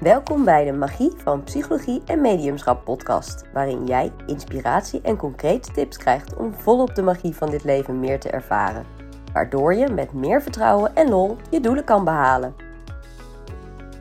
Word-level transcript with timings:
Welkom 0.00 0.44
bij 0.44 0.64
de 0.64 0.72
Magie 0.72 1.12
van 1.16 1.42
Psychologie 1.42 2.02
en 2.06 2.20
Mediumschap 2.20 2.84
podcast, 2.84 3.44
waarin 3.52 3.86
jij 3.86 4.12
inspiratie 4.26 5.00
en 5.00 5.16
concrete 5.16 5.72
tips 5.72 5.96
krijgt 5.96 6.36
om 6.36 6.54
volop 6.54 6.94
de 6.94 7.02
magie 7.02 7.34
van 7.34 7.50
dit 7.50 7.64
leven 7.64 8.00
meer 8.00 8.20
te 8.20 8.30
ervaren, 8.30 8.84
waardoor 9.32 9.74
je 9.74 9.88
met 9.88 10.12
meer 10.12 10.42
vertrouwen 10.42 10.94
en 10.94 11.08
lol 11.08 11.36
je 11.50 11.60
doelen 11.60 11.84
kan 11.84 12.04
behalen. 12.04 12.54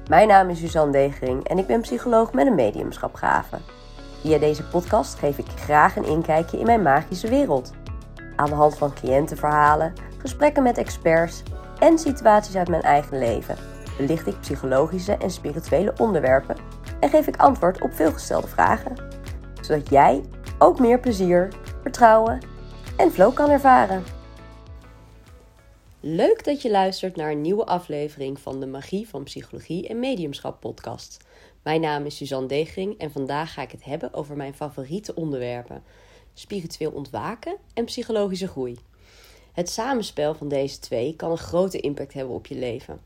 Mijn 0.10 0.28
naam 0.28 0.50
is 0.50 0.60
Suzanne 0.60 0.92
Degering 0.92 1.48
en 1.48 1.58
ik 1.58 1.68
ben 1.68 1.82
psycholoog 1.82 2.34
met 2.34 2.48
een 2.48 2.56
mediumschapgave. 2.56 3.58
Via 4.22 4.38
deze 4.38 4.64
podcast 4.64 5.20
geef 5.20 5.38
ik 5.38 5.48
graag 5.48 5.96
een 5.96 6.08
inkijkje 6.08 6.60
in 6.60 6.66
mijn 6.66 6.82
magische 6.82 7.30
wereld. 7.30 7.72
Aan 8.36 8.50
de 8.50 8.56
hand 8.56 8.78
van 8.78 8.94
cliëntenverhalen, 8.94 9.94
gesprekken 10.18 10.64
met 10.64 10.78
experts 10.78 11.44
en 11.80 12.00
situaties 12.00 12.56
uit 12.56 12.70
mijn 12.70 12.82
eigen 12.82 13.18
leven 13.18 13.75
belicht 13.98 14.28
ik 14.28 14.40
psychologische 14.40 15.14
en 15.14 15.32
spirituele 15.32 15.94
onderwerpen 15.98 16.56
en 17.00 17.10
geef 17.10 17.28
ik 17.28 17.38
antwoord 17.38 17.82
op 17.82 17.94
veelgestelde 17.94 18.48
vragen, 18.48 18.96
zodat 19.62 19.90
jij 19.90 20.24
ook 20.60 20.80
meer 20.80 21.00
plezier, 21.00 21.54
vertrouwen 21.82 22.40
en 22.98 23.12
flow 23.12 23.34
kan 23.34 23.50
ervaren. 23.50 24.04
Leuk 26.00 26.44
dat 26.44 26.62
je 26.62 26.72
luistert 26.72 27.16
naar 27.16 27.32
een 27.32 27.42
nieuwe 27.42 27.66
aflevering 27.66 28.40
van 28.40 28.60
de 28.60 28.66
Magie 28.66 29.10
van 29.10 29.24
Psychologie 29.24 29.88
en 29.88 30.00
Mediumschap 30.00 30.60
podcast. 30.60 31.26
Mijn 31.64 31.82
naam 31.82 32.06
is 32.06 32.16
Suzanne 32.16 32.48
Degering 32.48 32.98
en 32.98 33.12
vandaag 33.12 33.54
ga 33.54 33.62
ik 33.62 33.72
het 33.72 33.84
hebben 33.84 34.14
over 34.14 34.36
mijn 34.36 34.54
favoriete 34.54 35.16
onderwerpen: 35.16 35.84
spiritueel 36.34 36.92
ontwaken 36.92 37.58
en 37.74 37.86
psychologische 37.86 38.48
groei. 38.48 38.78
Het 39.54 39.70
samenspel 39.70 40.36
van 40.36 40.48
deze 40.48 40.80
twee 40.80 41.16
kan 41.16 41.32
een 41.32 41.38
grote 41.38 41.80
impact 41.80 42.14
hebben 42.14 42.36
op 42.36 42.46
je 42.46 42.56
leven. 42.56 43.00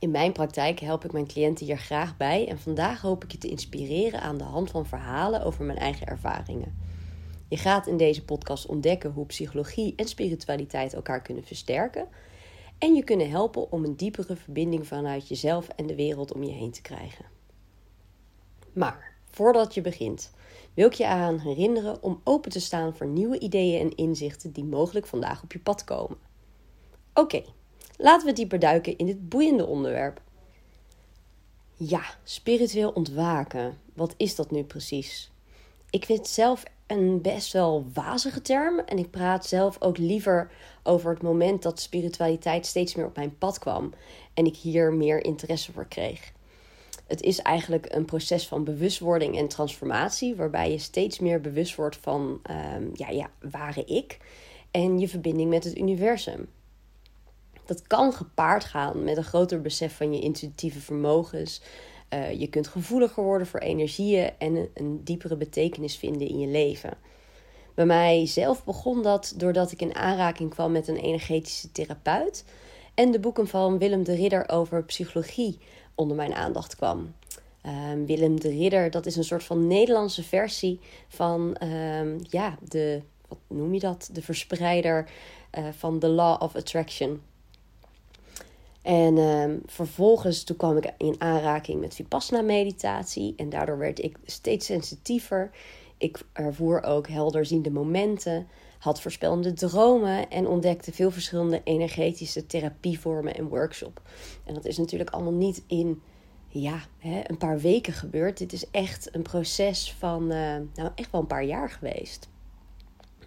In 0.00 0.10
mijn 0.10 0.32
praktijk 0.32 0.80
help 0.80 1.04
ik 1.04 1.12
mijn 1.12 1.26
cliënten 1.26 1.66
hier 1.66 1.78
graag 1.78 2.16
bij 2.16 2.48
en 2.48 2.58
vandaag 2.58 3.00
hoop 3.00 3.24
ik 3.24 3.32
je 3.32 3.38
te 3.38 3.48
inspireren 3.48 4.20
aan 4.20 4.38
de 4.38 4.44
hand 4.44 4.70
van 4.70 4.86
verhalen 4.86 5.44
over 5.44 5.64
mijn 5.64 5.78
eigen 5.78 6.06
ervaringen. 6.06 6.78
Je 7.48 7.56
gaat 7.56 7.86
in 7.86 7.96
deze 7.96 8.24
podcast 8.24 8.66
ontdekken 8.66 9.10
hoe 9.10 9.26
psychologie 9.26 9.92
en 9.96 10.08
spiritualiteit 10.08 10.94
elkaar 10.94 11.22
kunnen 11.22 11.44
versterken 11.44 12.08
en 12.78 12.94
je 12.94 13.04
kunnen 13.04 13.30
helpen 13.30 13.72
om 13.72 13.84
een 13.84 13.96
diepere 13.96 14.36
verbinding 14.36 14.86
vanuit 14.86 15.28
jezelf 15.28 15.68
en 15.68 15.86
de 15.86 15.94
wereld 15.94 16.32
om 16.32 16.42
je 16.42 16.52
heen 16.52 16.70
te 16.70 16.82
krijgen. 16.82 17.24
Maar 18.72 19.16
voordat 19.30 19.74
je 19.74 19.80
begint, 19.80 20.32
wil 20.74 20.86
ik 20.86 20.94
je 20.94 21.06
aan 21.06 21.38
herinneren 21.38 22.02
om 22.02 22.20
open 22.24 22.50
te 22.50 22.60
staan 22.60 22.96
voor 22.96 23.06
nieuwe 23.06 23.38
ideeën 23.38 23.80
en 23.80 23.96
inzichten 23.96 24.52
die 24.52 24.64
mogelijk 24.64 25.06
vandaag 25.06 25.42
op 25.42 25.52
je 25.52 25.60
pad 25.60 25.84
komen. 25.84 26.18
Oké, 27.14 27.42
laten 28.00 28.26
we 28.26 28.32
dieper 28.32 28.58
duiken 28.58 28.96
in 28.98 29.06
dit 29.06 29.28
boeiende 29.28 29.66
onderwerp. 29.66 30.20
Ja, 31.76 32.02
spiritueel 32.24 32.90
ontwaken. 32.90 33.78
Wat 33.94 34.14
is 34.16 34.34
dat 34.34 34.50
nu 34.50 34.64
precies? 34.64 35.30
Ik 35.90 36.04
vind 36.04 36.18
het 36.18 36.28
zelf 36.28 36.62
een 36.86 37.20
best 37.22 37.52
wel 37.52 37.86
wazige 37.94 38.42
term. 38.42 38.78
En 38.78 38.98
ik 38.98 39.10
praat 39.10 39.46
zelf 39.46 39.76
ook 39.80 39.98
liever 39.98 40.50
over 40.82 41.10
het 41.10 41.22
moment 41.22 41.62
dat 41.62 41.80
spiritualiteit 41.80 42.66
steeds 42.66 42.94
meer 42.94 43.06
op 43.06 43.16
mijn 43.16 43.38
pad 43.38 43.58
kwam. 43.58 43.92
En 44.34 44.46
ik 44.46 44.56
hier 44.56 44.92
meer 44.92 45.24
interesse 45.24 45.72
voor 45.72 45.86
kreeg. 45.88 46.32
Het 47.06 47.22
is 47.22 47.38
eigenlijk 47.38 47.86
een 47.94 48.04
proces 48.04 48.48
van 48.48 48.64
bewustwording 48.64 49.38
en 49.38 49.48
transformatie, 49.48 50.36
waarbij 50.36 50.70
je 50.70 50.78
steeds 50.78 51.18
meer 51.18 51.40
bewust 51.40 51.74
wordt 51.74 51.96
van 51.96 52.40
um, 52.50 52.90
ja, 52.94 53.10
ja, 53.10 53.30
ware 53.50 53.84
ik 53.84 54.18
en 54.70 54.98
je 54.98 55.08
verbinding 55.08 55.50
met 55.50 55.64
het 55.64 55.78
universum. 55.78 56.48
Dat 57.70 57.86
kan 57.86 58.12
gepaard 58.12 58.64
gaan 58.64 59.04
met 59.04 59.16
een 59.16 59.24
groter 59.24 59.60
besef 59.60 59.96
van 59.96 60.12
je 60.12 60.20
intuïtieve 60.20 60.80
vermogens. 60.80 61.62
Uh, 62.14 62.40
je 62.40 62.46
kunt 62.46 62.68
gevoeliger 62.68 63.22
worden 63.22 63.46
voor 63.46 63.60
energieën 63.60 64.30
en 64.38 64.68
een, 64.74 65.04
diepere 65.04 65.36
betekenis 65.36 65.96
vinden 65.96 66.28
in 66.28 66.38
je 66.38 66.46
leven. 66.46 66.90
Bij 67.74 67.86
mij 67.86 68.26
zelf 68.26 68.64
begon 68.64 69.02
dat 69.02 69.34
doordat 69.36 69.72
ik 69.72 69.80
in 69.80 69.94
aanraking 69.94 70.50
kwam 70.50 70.72
met 70.72 70.88
een 70.88 70.96
energetische 70.96 71.72
therapeut 71.72 72.44
en 72.94 73.10
de 73.10 73.20
boeken 73.20 73.48
van 73.48 73.78
Willem 73.78 74.04
de 74.04 74.14
Ridder 74.14 74.48
over 74.48 74.84
psychologie 74.84 75.58
onder 75.94 76.16
mijn 76.16 76.34
aandacht 76.34 76.76
kwam. 76.76 77.14
Um, 77.92 78.06
Willem 78.06 78.40
de 78.40 78.48
Ridder, 78.48 78.90
dat 78.90 79.06
is 79.06 79.16
een 79.16 79.24
soort 79.24 79.44
van 79.44 79.66
Nederlandse 79.66 80.22
versie 80.22 80.80
van 81.08 81.56
um, 81.62 82.18
ja, 82.28 82.58
de, 82.68 83.02
wat 83.28 83.38
noem 83.46 83.74
je 83.74 83.80
dat? 83.80 84.10
De 84.12 84.22
verspreider 84.22 85.10
uh, 85.58 85.64
van 85.76 85.98
The 85.98 86.08
Law 86.08 86.42
of 86.42 86.56
Attraction. 86.56 87.20
En 88.82 89.18
um, 89.18 89.62
vervolgens 89.66 90.44
toen 90.44 90.56
kwam 90.56 90.76
ik 90.76 90.92
in 90.98 91.14
aanraking 91.18 91.80
met 91.80 91.94
Vipassana 91.94 92.42
meditatie 92.42 93.34
en 93.36 93.48
daardoor 93.48 93.78
werd 93.78 93.98
ik 93.98 94.16
steeds 94.24 94.66
sensitiever. 94.66 95.50
Ik 95.98 96.22
ervoer 96.32 96.82
ook 96.82 97.08
helderziende 97.08 97.70
momenten, 97.70 98.48
had 98.78 99.00
voorspellende 99.00 99.52
dromen 99.52 100.30
en 100.30 100.46
ontdekte 100.46 100.92
veel 100.92 101.10
verschillende 101.10 101.60
energetische 101.64 102.46
therapievormen 102.46 103.34
en 103.34 103.48
workshop. 103.48 104.02
En 104.44 104.54
dat 104.54 104.64
is 104.64 104.78
natuurlijk 104.78 105.10
allemaal 105.10 105.32
niet 105.32 105.62
in 105.66 106.02
ja, 106.48 106.80
hè, 106.98 107.20
een 107.26 107.38
paar 107.38 107.58
weken 107.58 107.92
gebeurd. 107.92 108.38
Dit 108.38 108.52
is 108.52 108.70
echt 108.70 109.14
een 109.14 109.22
proces 109.22 109.94
van 109.98 110.22
uh, 110.22 110.56
nou 110.74 110.90
echt 110.94 111.10
wel 111.10 111.20
een 111.20 111.26
paar 111.26 111.44
jaar 111.44 111.70
geweest. 111.70 112.28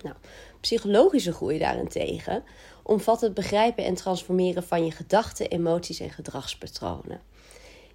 Nou, 0.01 0.15
psychologische 0.59 1.33
groei 1.33 1.59
daarentegen 1.59 2.43
omvat 2.83 3.21
het 3.21 3.33
begrijpen 3.33 3.85
en 3.85 3.93
transformeren 3.93 4.63
van 4.63 4.85
je 4.85 4.91
gedachten, 4.91 5.49
emoties 5.49 5.99
en 5.99 6.09
gedragspatronen. 6.09 7.21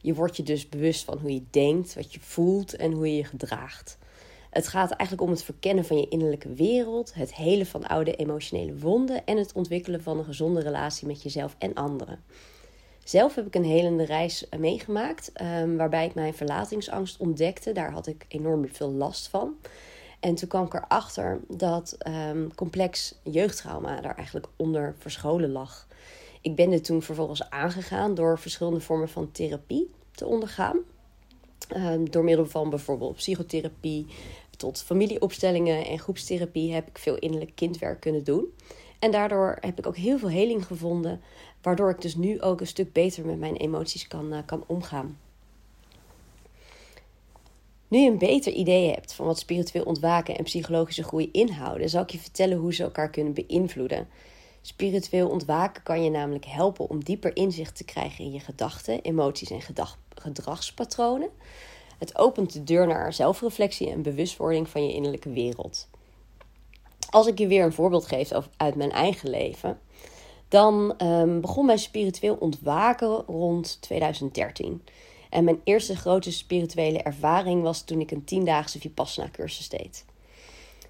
Je 0.01 0.15
wordt 0.15 0.37
je 0.37 0.43
dus 0.43 0.69
bewust 0.69 1.05
van 1.05 1.19
hoe 1.19 1.33
je 1.33 1.45
denkt, 1.51 1.95
wat 1.95 2.15
je 2.15 2.21
voelt 2.21 2.77
en 2.77 2.93
hoe 2.93 3.07
je 3.07 3.17
je 3.17 3.25
gedraagt. 3.25 3.99
Het 4.51 4.69
gaat 4.69 4.91
eigenlijk 4.91 5.23
om 5.23 5.31
het 5.31 5.43
verkennen 5.43 5.85
van 5.85 5.99
je 5.99 6.09
innerlijke 6.09 6.53
wereld, 6.53 7.15
het 7.15 7.35
helen 7.35 7.67
van 7.67 7.87
oude 7.87 8.15
emotionele 8.15 8.79
wonden 8.79 9.27
en 9.27 9.37
het 9.37 9.53
ontwikkelen 9.53 10.03
van 10.03 10.19
een 10.19 10.25
gezonde 10.25 10.61
relatie 10.61 11.07
met 11.07 11.23
jezelf 11.23 11.57
en 11.59 11.75
anderen. 11.75 12.25
Zelf 13.05 13.35
heb 13.35 13.47
ik 13.47 13.55
een 13.55 13.65
helende 13.65 14.05
reis 14.05 14.47
meegemaakt, 14.59 15.33
um, 15.43 15.77
waarbij 15.77 16.07
ik 16.07 16.15
mijn 16.15 16.35
verlatingsangst 16.35 17.17
ontdekte. 17.21 17.73
Daar 17.73 17.91
had 17.91 18.07
ik 18.07 18.25
enorm 18.29 18.69
veel 18.73 18.93
last 18.93 19.29
van. 19.29 19.57
En 20.21 20.35
toen 20.35 20.49
kwam 20.49 20.65
ik 20.65 20.75
erachter 20.75 21.41
dat 21.49 21.97
um, 22.09 22.55
complex 22.55 23.15
jeugdtrauma 23.23 24.01
daar 24.01 24.17
eigenlijk 24.17 24.47
onder 24.57 24.95
verscholen 24.99 25.51
lag. 25.51 25.87
Ik 26.41 26.55
ben 26.55 26.71
dit 26.71 26.85
toen 26.85 27.03
vervolgens 27.03 27.51
aangegaan 27.51 28.15
door 28.15 28.39
verschillende 28.39 28.81
vormen 28.81 29.09
van 29.09 29.31
therapie 29.33 29.91
te 30.11 30.27
ondergaan. 30.27 30.79
Um, 31.77 32.11
door 32.11 32.25
middel 32.25 32.47
van 32.47 32.71
bijvoorbeeld 32.71 33.17
psychotherapie 33.17 34.07
tot 34.57 34.83
familieopstellingen 34.83 35.87
en 35.87 35.99
groepstherapie 35.99 36.73
heb 36.73 36.89
ik 36.89 36.99
veel 36.99 37.17
innerlijk 37.19 37.53
kindwerk 37.55 38.01
kunnen 38.01 38.25
doen. 38.25 38.47
En 38.99 39.11
daardoor 39.11 39.57
heb 39.61 39.79
ik 39.79 39.87
ook 39.87 39.97
heel 39.97 40.19
veel 40.19 40.31
heling 40.31 40.67
gevonden, 40.67 41.21
waardoor 41.63 41.91
ik 41.91 42.01
dus 42.01 42.15
nu 42.15 42.41
ook 42.41 42.61
een 42.61 42.67
stuk 42.67 42.93
beter 42.93 43.27
met 43.27 43.39
mijn 43.39 43.57
emoties 43.57 44.09
kan, 44.09 44.33
uh, 44.33 44.39
kan 44.47 44.65
omgaan. 44.67 45.19
Nu 47.89 47.99
je 47.99 48.11
een 48.11 48.19
beter 48.19 48.53
idee 48.53 48.91
hebt 48.91 49.13
van 49.13 49.27
wat 49.27 49.39
spiritueel 49.39 49.85
ontwaken 49.85 50.37
en 50.37 50.45
psychologische 50.45 51.03
groei 51.03 51.29
inhouden, 51.33 51.89
zal 51.89 52.03
ik 52.03 52.11
je 52.11 52.19
vertellen 52.19 52.59
hoe 52.59 52.75
ze 52.75 52.83
elkaar 52.83 53.11
kunnen 53.11 53.35
beïnvloeden. 53.35 54.09
Spiritueel 54.63 55.29
ontwaken 55.29 55.83
kan 55.83 56.05
je 56.05 56.11
namelijk 56.11 56.45
helpen 56.45 56.89
om 56.89 57.05
dieper 57.05 57.37
inzicht 57.37 57.77
te 57.77 57.85
krijgen 57.85 58.25
in 58.25 58.33
je 58.33 58.41
gedachten, 58.41 59.03
emoties 59.03 59.51
en 59.51 59.63
gedragspatronen. 60.15 61.29
Het 61.99 62.19
opent 62.19 62.53
de 62.53 62.65
deur 62.65 62.87
naar 62.87 63.13
zelfreflectie 63.13 63.91
en 63.91 64.03
bewustwording 64.03 64.69
van 64.69 64.87
je 64.87 64.95
innerlijke 64.95 65.31
wereld. 65.31 65.89
Als 67.11 67.27
ik 67.27 67.39
je 67.39 67.47
weer 67.47 67.65
een 67.65 67.73
voorbeeld 67.73 68.07
geef 68.07 68.31
uit 68.57 68.75
mijn 68.75 68.93
eigen 68.93 69.31
leven, 69.31 69.81
dan 70.49 70.95
um, 71.03 71.41
begon 71.41 71.67
mijn 71.67 71.79
spiritueel 71.79 72.35
ontwaken 72.35 73.25
rond 73.27 73.79
2013. 73.81 74.83
En 75.31 75.45
mijn 75.45 75.61
eerste 75.65 75.97
grote 75.97 76.33
spirituele 76.33 77.03
ervaring 77.03 77.63
was 77.63 77.83
toen 77.83 78.01
ik 78.01 78.11
een 78.11 78.25
tiendaagse 78.25 78.81
Vipassana 78.81 79.29
cursus 79.33 79.69
deed. 79.69 80.05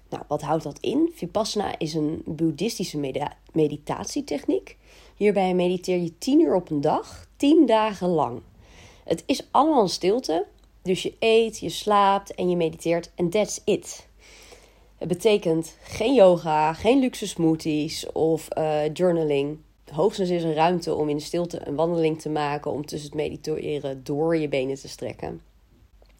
Nou, 0.09 0.23
wat 0.27 0.41
houdt 0.41 0.63
dat 0.63 0.79
in? 0.79 1.11
Vipassana 1.15 1.79
is 1.79 1.93
een 1.93 2.21
boeddhistische 2.25 3.13
meditatietechniek. 3.51 4.77
Hierbij 5.15 5.53
mediteer 5.53 5.97
je 5.97 6.17
tien 6.17 6.39
uur 6.39 6.55
op 6.55 6.69
een 6.69 6.81
dag, 6.81 7.27
tien 7.35 7.65
dagen 7.65 8.07
lang. 8.07 8.41
Het 9.03 9.23
is 9.25 9.47
allemaal 9.51 9.81
een 9.81 9.89
stilte, 9.89 10.45
dus 10.81 11.01
je 11.01 11.13
eet, 11.19 11.59
je 11.59 11.69
slaapt 11.69 12.35
en 12.35 12.49
je 12.49 12.55
mediteert 12.55 13.11
en 13.15 13.29
that's 13.29 13.61
it. 13.63 14.07
Het 14.97 15.07
betekent 15.07 15.75
geen 15.81 16.13
yoga, 16.13 16.73
geen 16.73 16.99
luxe 16.99 17.27
smoothies 17.27 18.11
of 18.11 18.47
uh, 18.57 18.93
journaling 18.93 19.57
hoogstens 19.89 20.29
is 20.29 20.43
er 20.43 20.53
ruimte 20.53 20.93
om 20.93 21.09
in 21.09 21.21
stilte 21.21 21.67
een 21.67 21.75
wandeling 21.75 22.21
te 22.21 22.29
maken 22.29 22.71
om 22.71 22.85
tussen 22.85 23.09
het 23.09 23.17
mediteren 23.17 24.03
door 24.03 24.37
je 24.37 24.47
benen 24.47 24.75
te 24.75 24.87
strekken. 24.87 25.41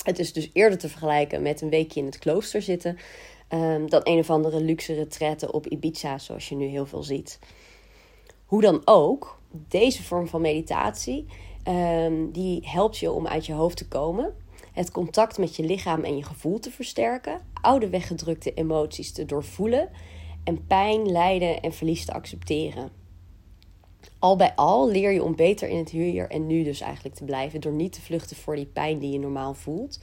Het 0.04 0.20
is 0.20 0.34
dus 0.34 0.50
eerder 0.54 0.78
te 0.78 0.90
vergelijken 0.90 1.42
met 1.42 1.62
een 1.62 1.70
weekje 1.70 2.00
in 2.00 2.06
het 2.06 2.20
klooster 2.20 2.62
zitten 2.62 2.98
um, 3.50 3.90
dan 3.90 4.02
een 4.04 4.20
of 4.20 4.30
andere 4.30 4.62
luxe 4.62 4.94
retraite 4.94 5.52
op 5.52 5.68
Ibiza, 5.68 6.18
zoals 6.18 6.50
je 6.50 6.56
nu 6.56 6.66
heel 6.66 6.86
veel 6.86 7.04
ziet. 7.04 7.40
Hoe 8.46 8.62
dan 8.62 8.82
ook, 8.86 9.40
deze 9.68 10.04
vorm 10.04 10.28
van 10.28 10.42
meditatie 10.42 11.26
Ehm, 11.64 12.32
die 12.32 12.62
helpt 12.68 12.98
je 12.98 13.12
om 13.12 13.28
uit 13.28 13.46
je 13.46 13.54
hoofd 13.54 13.78
te 13.78 13.88
komen. 13.88 14.34
Het 14.74 14.92
contact 14.92 15.38
met 15.38 15.56
je 15.56 15.64
lichaam 15.64 16.04
en 16.04 16.18
je 16.18 16.24
gevoel 16.24 16.60
te 16.60 16.72
versterken. 16.72 17.42
Oude 17.62 17.90
weggedrukte 17.90 18.54
emoties 18.54 19.12
te 19.12 19.26
doorvoelen. 19.26 19.90
En 20.44 20.68
pijn, 20.68 21.12
lijden 21.12 21.62
en 21.62 21.74
verlies 21.74 22.06
te 22.06 22.14
accepteren. 22.14 22.99
Al 24.20 24.36
bij 24.36 24.56
al 24.56 24.90
leer 24.90 25.12
je 25.12 25.24
om 25.24 25.36
beter 25.36 25.70
in 25.70 25.78
het 25.78 25.90
hier 25.90 26.30
en 26.30 26.48
nu 26.48 26.64
dus 26.64 26.82
eigenlijk 26.82 27.16
te 27.16 27.24
blijven. 27.24 27.62
Door 27.62 27.72
niet 27.72 27.94
te 27.94 28.02
vluchten 28.02 28.36
voor 28.36 28.56
die 28.56 28.66
pijn 28.66 29.00
die 29.00 29.12
je 29.12 29.20
normaal 29.20 29.54
voelt. 29.54 30.00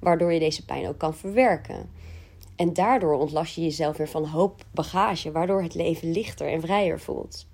Waardoor 0.00 0.32
je 0.32 0.38
deze 0.38 0.64
pijn 0.64 0.88
ook 0.88 0.98
kan 0.98 1.14
verwerken. 1.14 1.90
En 2.56 2.72
daardoor 2.72 3.14
ontlast 3.14 3.54
je 3.54 3.62
jezelf 3.62 3.96
weer 3.96 4.08
van 4.08 4.24
hoop 4.24 4.64
bagage. 4.70 5.32
Waardoor 5.32 5.62
het 5.62 5.74
leven 5.74 6.12
lichter 6.12 6.48
en 6.48 6.60
vrijer 6.60 7.00
voelt 7.00 7.46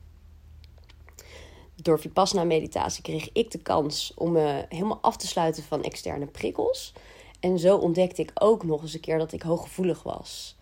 door 1.82 2.00
Vipassana 2.00 2.44
meditatie 2.44 3.02
kreeg 3.02 3.32
ik 3.32 3.50
de 3.50 3.58
kans 3.58 4.12
om 4.16 4.32
me 4.32 4.66
helemaal 4.68 4.98
af 5.00 5.16
te 5.16 5.26
sluiten 5.26 5.62
van 5.62 5.82
externe 5.82 6.26
prikkels. 6.26 6.92
En 7.40 7.58
zo 7.58 7.76
ontdekte 7.76 8.22
ik 8.22 8.30
ook 8.34 8.64
nog 8.64 8.82
eens 8.82 8.94
een 8.94 9.00
keer 9.00 9.18
dat 9.18 9.32
ik 9.32 9.42
hooggevoelig 9.42 10.02
was. 10.02 10.56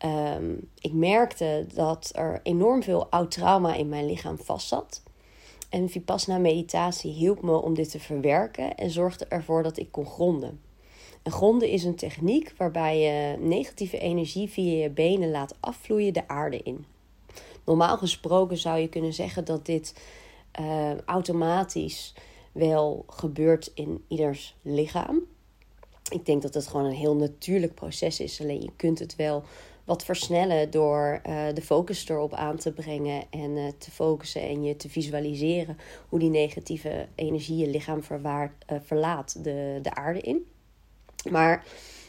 Ehm, 0.00 0.54
ik 0.78 0.92
merkte 0.92 1.66
dat 1.74 2.10
er 2.14 2.40
enorm 2.42 2.82
veel 2.82 3.06
oud 3.06 3.30
trauma 3.30 3.74
in 3.74 3.88
mijn 3.88 4.06
lichaam 4.06 4.38
vastzat. 4.38 5.02
En 5.68 5.88
Vipassana 5.88 6.38
meditatie 6.38 7.12
hielp 7.12 7.42
me 7.42 7.62
om 7.62 7.74
dit 7.74 7.90
te 7.90 8.00
verwerken 8.00 8.76
en 8.76 8.90
zorgde 8.90 9.24
ervoor 9.24 9.62
dat 9.62 9.78
ik 9.78 9.92
kon 9.92 10.06
gronden. 10.06 10.60
En 11.22 11.32
gronden 11.32 11.68
is 11.68 11.84
een 11.84 11.94
techniek 11.94 12.54
waarbij 12.56 13.00
je 13.00 13.36
negatieve 13.38 13.98
energie 13.98 14.48
via 14.48 14.82
je 14.82 14.90
benen 14.90 15.30
laat 15.30 15.56
afvloeien 15.60 16.12
de 16.12 16.28
aarde 16.28 16.60
in. 16.62 16.84
Normaal 17.64 17.98
gesproken 17.98 18.56
zou 18.56 18.78
je 18.78 18.88
kunnen 18.88 19.12
zeggen 19.12 19.44
dat 19.44 19.66
dit 19.66 19.94
uh, 20.60 20.98
automatisch 20.98 22.14
wel 22.52 23.04
gebeurt 23.06 23.70
in 23.74 24.04
ieders 24.08 24.56
lichaam. 24.62 25.20
Ik 26.10 26.26
denk 26.26 26.42
dat 26.42 26.54
het 26.54 26.66
gewoon 26.66 26.86
een 26.86 26.92
heel 26.92 27.16
natuurlijk 27.16 27.74
proces 27.74 28.20
is. 28.20 28.40
Alleen 28.40 28.60
je 28.60 28.70
kunt 28.76 28.98
het 28.98 29.16
wel 29.16 29.44
wat 29.90 30.04
versnellen 30.04 30.70
door 30.70 31.20
uh, 31.26 31.42
de 31.54 31.62
focus 31.62 32.08
erop 32.08 32.32
aan 32.32 32.56
te 32.56 32.72
brengen 32.72 33.22
en 33.30 33.50
uh, 33.50 33.68
te 33.78 33.90
focussen 33.90 34.42
en 34.42 34.62
je 34.62 34.76
te 34.76 34.88
visualiseren 34.88 35.78
hoe 36.08 36.18
die 36.18 36.30
negatieve 36.30 37.08
energie 37.14 37.56
je 37.56 37.66
lichaam 37.66 38.02
verwaard, 38.02 38.64
verlaat 38.82 39.44
de, 39.44 39.78
de 39.82 39.94
aarde 39.94 40.20
in. 40.20 40.46
Maar 41.30 41.64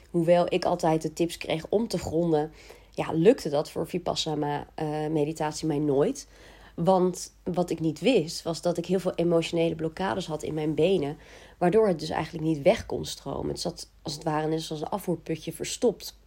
hoewel 0.10 0.46
ik 0.54 0.66
altijd 0.66 1.02
de 1.02 1.14
tips 1.14 1.38
kreeg 1.38 1.66
om 1.70 1.88
te 1.88 1.98
gronden, 1.98 2.52
ja, 2.92 3.12
lukte 3.14 3.50
dat 3.50 3.72
voor 3.72 3.88
Vipassana 3.88 4.68
meditatie 5.10 5.68
mij 5.68 5.80
nooit. 5.80 6.28
Want 6.76 7.34
wat 7.44 7.70
ik 7.70 7.80
niet 7.80 8.00
wist, 8.00 8.42
was 8.42 8.62
dat 8.62 8.78
ik 8.78 8.86
heel 8.86 9.00
veel 9.00 9.16
emotionele 9.16 9.76
blokkades 9.76 10.28
had 10.28 10.44
in 10.44 10.54
mijn 10.54 10.76
benen. 10.76 11.18
Waardoor 11.58 11.88
het 11.88 12.00
dus 12.00 12.10
eigenlijk 12.10 12.46
niet 12.46 12.62
weg 12.62 12.86
kon 12.86 13.06
stromen. 13.06 13.50
Het 13.50 13.60
zat 13.60 13.90
als 14.02 14.14
het 14.14 14.24
ware 14.24 14.48
net 14.48 14.62
zoals 14.62 14.82
een 14.82 14.90
afvoerputje 14.90 15.54
verstopt. 15.54 16.20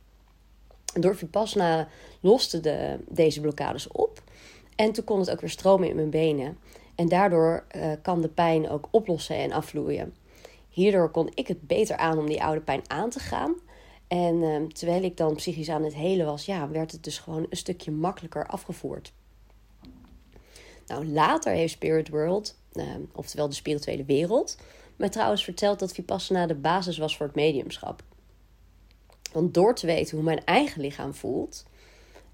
Door 1.01 1.17
Vipassana 1.17 1.89
loste 2.21 2.61
de, 2.61 2.99
deze 3.09 3.41
blokkades 3.41 3.89
op. 3.89 4.23
En 4.77 4.93
toen 4.93 5.05
kon 5.05 5.19
het 5.19 5.31
ook 5.31 5.41
weer 5.41 5.51
stromen 5.51 5.89
in 5.89 5.97
mijn 5.97 6.11
benen. 6.11 6.59
En 6.95 7.09
daardoor 7.09 7.65
uh, 7.77 7.93
kan 8.03 8.21
de 8.21 8.29
pijn 8.29 8.69
ook 8.69 8.89
oplossen 8.91 9.37
en 9.37 9.53
afvloeien. 9.53 10.15
Hierdoor 10.69 11.11
kon 11.11 11.31
ik 11.35 11.47
het 11.47 11.67
beter 11.67 11.97
aan 11.97 12.19
om 12.19 12.27
die 12.27 12.43
oude 12.43 12.61
pijn 12.61 12.83
aan 12.87 13.11
te 13.11 13.19
gaan. 13.19 13.55
En 14.09 14.35
uh, 14.35 14.63
terwijl 14.67 15.03
ik 15.03 15.17
dan 15.17 15.35
psychisch 15.35 15.69
aan 15.69 15.85
het 15.85 15.95
helen 15.95 16.27
was, 16.27 16.47
ja, 16.47 16.69
werd 16.69 16.93
het 16.93 17.05
dus 17.05 17.19
gewoon 17.19 17.47
een 17.51 17.57
stukje 17.57 17.91
makkelijker 17.91 18.47
afgevoerd. 18.47 19.13
Nou, 20.87 21.07
later 21.07 21.53
heeft 21.53 21.73
Spirit 21.73 22.09
World, 22.09 22.57
uh, 22.73 22.85
oftewel 23.13 23.49
de 23.49 23.55
spirituele 23.55 24.05
wereld, 24.05 24.59
mij 24.97 25.09
trouwens 25.09 25.45
verteld 25.45 25.79
dat 25.79 25.93
Vipassana 25.93 26.47
de 26.47 26.55
basis 26.55 26.99
was 26.99 27.17
voor 27.17 27.27
het 27.27 27.35
mediumschap. 27.35 28.03
Want 29.35 29.55
door 29.55 29.75
te 29.75 29.87
weten 29.87 30.17
hoe 30.17 30.25
mijn 30.25 30.45
eigen 30.45 30.81
lichaam 30.81 31.15
voelt 31.15 31.65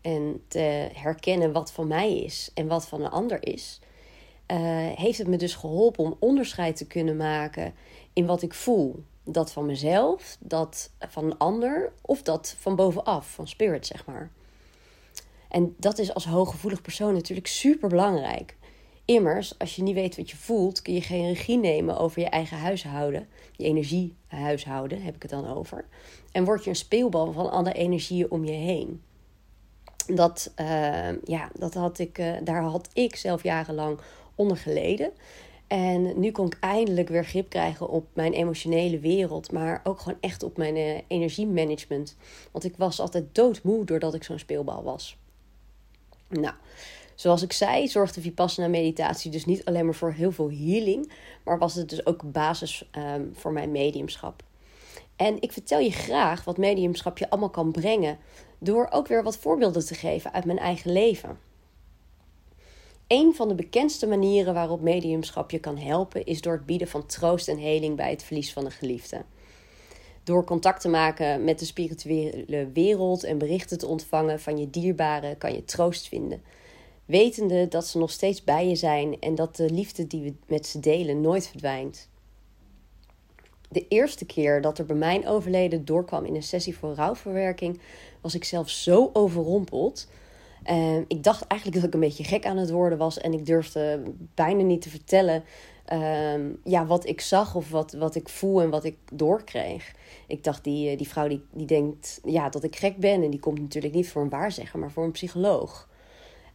en 0.00 0.42
te 0.48 0.88
herkennen 0.92 1.52
wat 1.52 1.72
van 1.72 1.86
mij 1.86 2.18
is 2.18 2.50
en 2.54 2.66
wat 2.66 2.88
van 2.88 3.00
een 3.02 3.10
ander 3.10 3.46
is, 3.46 3.80
uh, 4.46 4.58
heeft 4.94 5.18
het 5.18 5.28
me 5.28 5.36
dus 5.36 5.54
geholpen 5.54 6.04
om 6.04 6.16
onderscheid 6.18 6.76
te 6.76 6.86
kunnen 6.86 7.16
maken 7.16 7.74
in 8.12 8.26
wat 8.26 8.42
ik 8.42 8.54
voel. 8.54 9.02
Dat 9.24 9.52
van 9.52 9.66
mezelf, 9.66 10.36
dat 10.40 10.90
van 10.98 11.24
een 11.24 11.38
ander 11.38 11.92
of 12.00 12.22
dat 12.22 12.54
van 12.58 12.76
bovenaf, 12.76 13.30
van 13.30 13.48
spirit 13.48 13.86
zeg 13.86 14.06
maar. 14.06 14.30
En 15.48 15.74
dat 15.78 15.98
is 15.98 16.14
als 16.14 16.24
hooggevoelig 16.24 16.82
persoon 16.82 17.12
natuurlijk 17.12 17.46
super 17.46 17.88
belangrijk. 17.88 18.56
Immers, 19.10 19.58
als 19.58 19.76
je 19.76 19.82
niet 19.82 19.94
weet 19.94 20.16
wat 20.16 20.30
je 20.30 20.36
voelt, 20.36 20.82
kun 20.82 20.94
je 20.94 21.00
geen 21.00 21.26
regie 21.26 21.58
nemen 21.58 21.98
over 21.98 22.20
je 22.20 22.28
eigen 22.28 22.58
huishouden. 22.58 23.28
Je 23.52 23.64
energiehuishouden 23.64 25.02
heb 25.02 25.14
ik 25.14 25.22
het 25.22 25.30
dan 25.30 25.46
over. 25.46 25.84
En 26.32 26.44
word 26.44 26.64
je 26.64 26.70
een 26.70 26.76
speelbal 26.76 27.32
van 27.32 27.50
alle 27.50 27.72
energieën 27.72 28.30
om 28.30 28.44
je 28.44 28.52
heen. 28.52 29.02
Dat, 30.06 30.52
uh, 30.60 31.22
ja, 31.24 31.50
dat 31.58 31.74
had 31.74 31.98
ik, 31.98 32.18
uh, 32.18 32.32
daar 32.44 32.62
had 32.62 32.88
ik 32.92 33.16
zelf 33.16 33.42
jarenlang 33.42 33.98
onder 34.34 34.56
geleden. 34.56 35.10
En 35.66 36.20
nu 36.20 36.30
kon 36.30 36.46
ik 36.46 36.56
eindelijk 36.60 37.08
weer 37.08 37.24
grip 37.24 37.48
krijgen 37.48 37.88
op 37.88 38.06
mijn 38.12 38.32
emotionele 38.32 38.98
wereld, 38.98 39.52
maar 39.52 39.80
ook 39.84 40.00
gewoon 40.00 40.18
echt 40.20 40.42
op 40.42 40.56
mijn 40.56 40.76
uh, 40.76 40.98
energiemanagement. 41.06 42.16
Want 42.50 42.64
ik 42.64 42.74
was 42.76 43.00
altijd 43.00 43.34
doodmoe 43.34 43.84
doordat 43.84 44.14
ik 44.14 44.24
zo'n 44.24 44.38
speelbal 44.38 44.82
was. 44.82 45.18
Nou, 46.28 46.54
zoals 47.20 47.42
ik 47.42 47.52
zei, 47.52 47.88
zorgde 47.88 48.20
Vipassana 48.20 48.68
meditatie 48.68 49.30
dus 49.30 49.44
niet 49.44 49.64
alleen 49.64 49.84
maar 49.84 49.94
voor 49.94 50.12
heel 50.12 50.32
veel 50.32 50.50
healing, 50.50 51.12
maar 51.44 51.58
was 51.58 51.74
het 51.74 51.88
dus 51.88 52.06
ook 52.06 52.32
basis 52.32 52.88
um, 52.96 53.30
voor 53.34 53.52
mijn 53.52 53.72
mediumschap. 53.72 54.42
En 55.16 55.36
ik 55.40 55.52
vertel 55.52 55.78
je 55.78 55.90
graag 55.90 56.44
wat 56.44 56.56
mediumschap 56.56 57.18
je 57.18 57.30
allemaal 57.30 57.50
kan 57.50 57.72
brengen, 57.72 58.18
door 58.58 58.88
ook 58.90 59.06
weer 59.06 59.22
wat 59.22 59.36
voorbeelden 59.36 59.86
te 59.86 59.94
geven 59.94 60.32
uit 60.32 60.44
mijn 60.44 60.58
eigen 60.58 60.92
leven. 60.92 61.38
Een 63.06 63.34
van 63.34 63.48
de 63.48 63.54
bekendste 63.54 64.06
manieren 64.06 64.54
waarop 64.54 64.80
mediumschap 64.80 65.50
je 65.50 65.58
kan 65.58 65.76
helpen 65.78 66.24
is 66.24 66.40
door 66.40 66.52
het 66.52 66.66
bieden 66.66 66.88
van 66.88 67.06
troost 67.06 67.48
en 67.48 67.58
heling 67.58 67.96
bij 67.96 68.10
het 68.10 68.22
verlies 68.22 68.52
van 68.52 68.64
een 68.64 68.70
geliefde. 68.70 69.22
Door 70.24 70.44
contact 70.44 70.80
te 70.80 70.88
maken 70.88 71.44
met 71.44 71.58
de 71.58 71.64
spirituele 71.64 72.70
wereld 72.72 73.24
en 73.24 73.38
berichten 73.38 73.78
te 73.78 73.86
ontvangen 73.86 74.40
van 74.40 74.58
je 74.58 74.70
dierbaren 74.70 75.38
kan 75.38 75.52
je 75.52 75.64
troost 75.64 76.08
vinden. 76.08 76.42
Wetende 77.10 77.68
dat 77.68 77.86
ze 77.86 77.98
nog 77.98 78.10
steeds 78.10 78.44
bij 78.44 78.68
je 78.68 78.74
zijn 78.74 79.20
en 79.20 79.34
dat 79.34 79.56
de 79.56 79.70
liefde 79.70 80.06
die 80.06 80.22
we 80.22 80.34
met 80.46 80.66
ze 80.66 80.80
delen 80.80 81.20
nooit 81.20 81.48
verdwijnt. 81.48 82.08
De 83.68 83.88
eerste 83.88 84.26
keer 84.26 84.60
dat 84.60 84.78
er 84.78 84.86
bij 84.86 84.96
mijn 84.96 85.26
overleden 85.26 85.84
doorkwam 85.84 86.24
in 86.24 86.34
een 86.34 86.42
sessie 86.42 86.76
voor 86.76 86.94
rouwverwerking, 86.94 87.80
was 88.20 88.34
ik 88.34 88.44
zelf 88.44 88.68
zo 88.68 89.10
overrompeld. 89.12 90.08
Uh, 90.70 90.96
ik 90.96 91.24
dacht 91.24 91.46
eigenlijk 91.46 91.80
dat 91.80 91.88
ik 91.88 91.94
een 91.94 92.08
beetje 92.08 92.24
gek 92.24 92.46
aan 92.46 92.56
het 92.56 92.70
worden 92.70 92.98
was 92.98 93.18
en 93.18 93.32
ik 93.32 93.46
durfde 93.46 94.02
bijna 94.34 94.62
niet 94.62 94.82
te 94.82 94.90
vertellen 94.90 95.44
uh, 95.92 96.34
ja, 96.64 96.86
wat 96.86 97.06
ik 97.06 97.20
zag 97.20 97.54
of 97.54 97.70
wat, 97.70 97.92
wat 97.92 98.14
ik 98.14 98.28
voel 98.28 98.62
en 98.62 98.70
wat 98.70 98.84
ik 98.84 98.96
doorkreeg. 99.12 99.94
Ik 100.26 100.44
dacht, 100.44 100.64
die, 100.64 100.90
eh, 100.90 100.98
die 100.98 101.08
vrouw 101.08 101.28
die, 101.28 101.42
die 101.52 101.66
denkt 101.66 102.20
ja, 102.24 102.48
dat 102.48 102.64
ik 102.64 102.76
gek 102.76 102.96
ben 102.96 103.22
en 103.22 103.30
die 103.30 103.40
komt 103.40 103.60
natuurlijk 103.60 103.94
niet 103.94 104.08
voor 104.08 104.22
een 104.22 104.28
waarzegger, 104.28 104.78
maar 104.78 104.90
voor 104.90 105.04
een 105.04 105.10
psycholoog. 105.10 105.88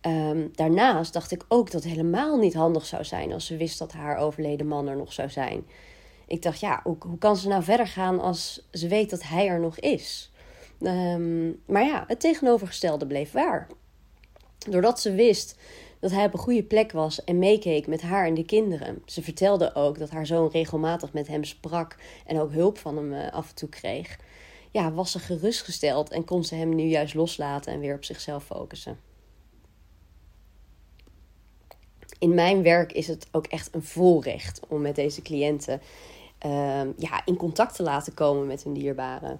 Um, 0.08 0.50
daarnaast 0.56 1.14
dacht 1.14 1.32
ik 1.32 1.46
ook 1.48 1.72
dat 1.72 1.84
het 1.84 1.92
helemaal 1.92 2.38
niet 2.38 2.54
handig 2.54 2.86
zou 2.86 3.04
zijn 3.04 3.34
als 3.34 3.46
ze 3.46 3.58
wist 3.58 3.80
dat 3.80 3.94
haar 3.94 4.18
overleden 4.18 4.68
man 4.68 4.88
er 4.88 4.98
nog 4.98 5.14
zou 5.14 5.30
zijn. 5.30 5.66
Ik 6.28 6.42
dacht, 6.42 6.60
ja, 6.60 6.80
hoe, 6.84 6.96
hoe 7.00 7.18
kan 7.18 7.36
ze 7.38 7.48
nou 7.48 7.64
verder 7.64 7.88
gaan 7.88 8.20
als 8.20 8.68
ze 8.72 8.88
weet 8.88 9.10
dat 9.10 9.24
hij 9.24 9.48
er 9.48 9.60
nog 9.60 9.80
is? 9.80 10.32
Um, 10.80 11.62
maar 11.66 11.86
ja, 11.86 12.04
het 12.08 12.20
tegenovergestelde 12.20 13.08
bleef 13.08 13.32
waar. 13.32 13.68
Doordat 14.70 15.00
ze 15.00 15.12
wist 15.12 15.60
dat 16.00 16.12
hij 16.12 16.26
op 16.26 16.34
een 16.34 16.40
goede 16.40 16.64
plek 16.64 16.92
was 16.92 17.24
en 17.24 17.40
meekeek 17.40 17.88
met 17.88 18.02
haar 18.02 18.26
en 18.26 18.34
de 18.34 18.46
kinderen. 18.46 19.02
Ze 19.06 19.22
vertelde 19.22 19.76
ook 19.76 20.00
dat 20.00 20.10
haar 20.10 20.26
zoon 20.26 20.50
regelmatig 20.50 21.14
met 21.14 21.28
hem 21.28 21.44
sprak 21.44 21.96
en 22.26 22.40
ook 22.40 22.52
hulp 22.52 22.78
van 22.78 22.98
hem 22.98 23.14
uh, 23.14 23.32
af 23.32 23.50
en 23.50 23.56
toe 23.56 23.70
kreeg. 23.70 24.20
Ja, 24.72 24.92
was 24.92 25.12
ze 25.12 25.20
gerustgesteld 25.20 26.12
en 26.12 26.26
kon 26.26 26.44
ze 26.44 26.56
hem 26.56 26.76
nu 26.76 26.84
juist 26.84 27.14
loslaten 27.14 27.74
en 27.74 27.80
weer 27.80 27.96
op 27.96 28.04
zichzelf 28.04 28.46
focussen. 28.46 29.14
In 32.20 32.34
mijn 32.34 32.64
werk 32.64 32.92
is 32.92 33.08
het 33.08 33.28
ook 33.32 33.48
echt 33.48 33.70
een 33.72 33.84
voorrecht 33.84 34.60
om 34.68 34.82
met 34.82 34.96
deze 34.96 35.22
cliënten 35.22 35.82
uh, 36.46 36.82
ja, 36.98 37.26
in 37.26 37.36
contact 37.36 37.76
te 37.76 37.84
laten 37.84 38.14
komen 38.14 38.48
met 38.48 38.64
hun 38.64 38.74
dierbaren. 38.74 39.40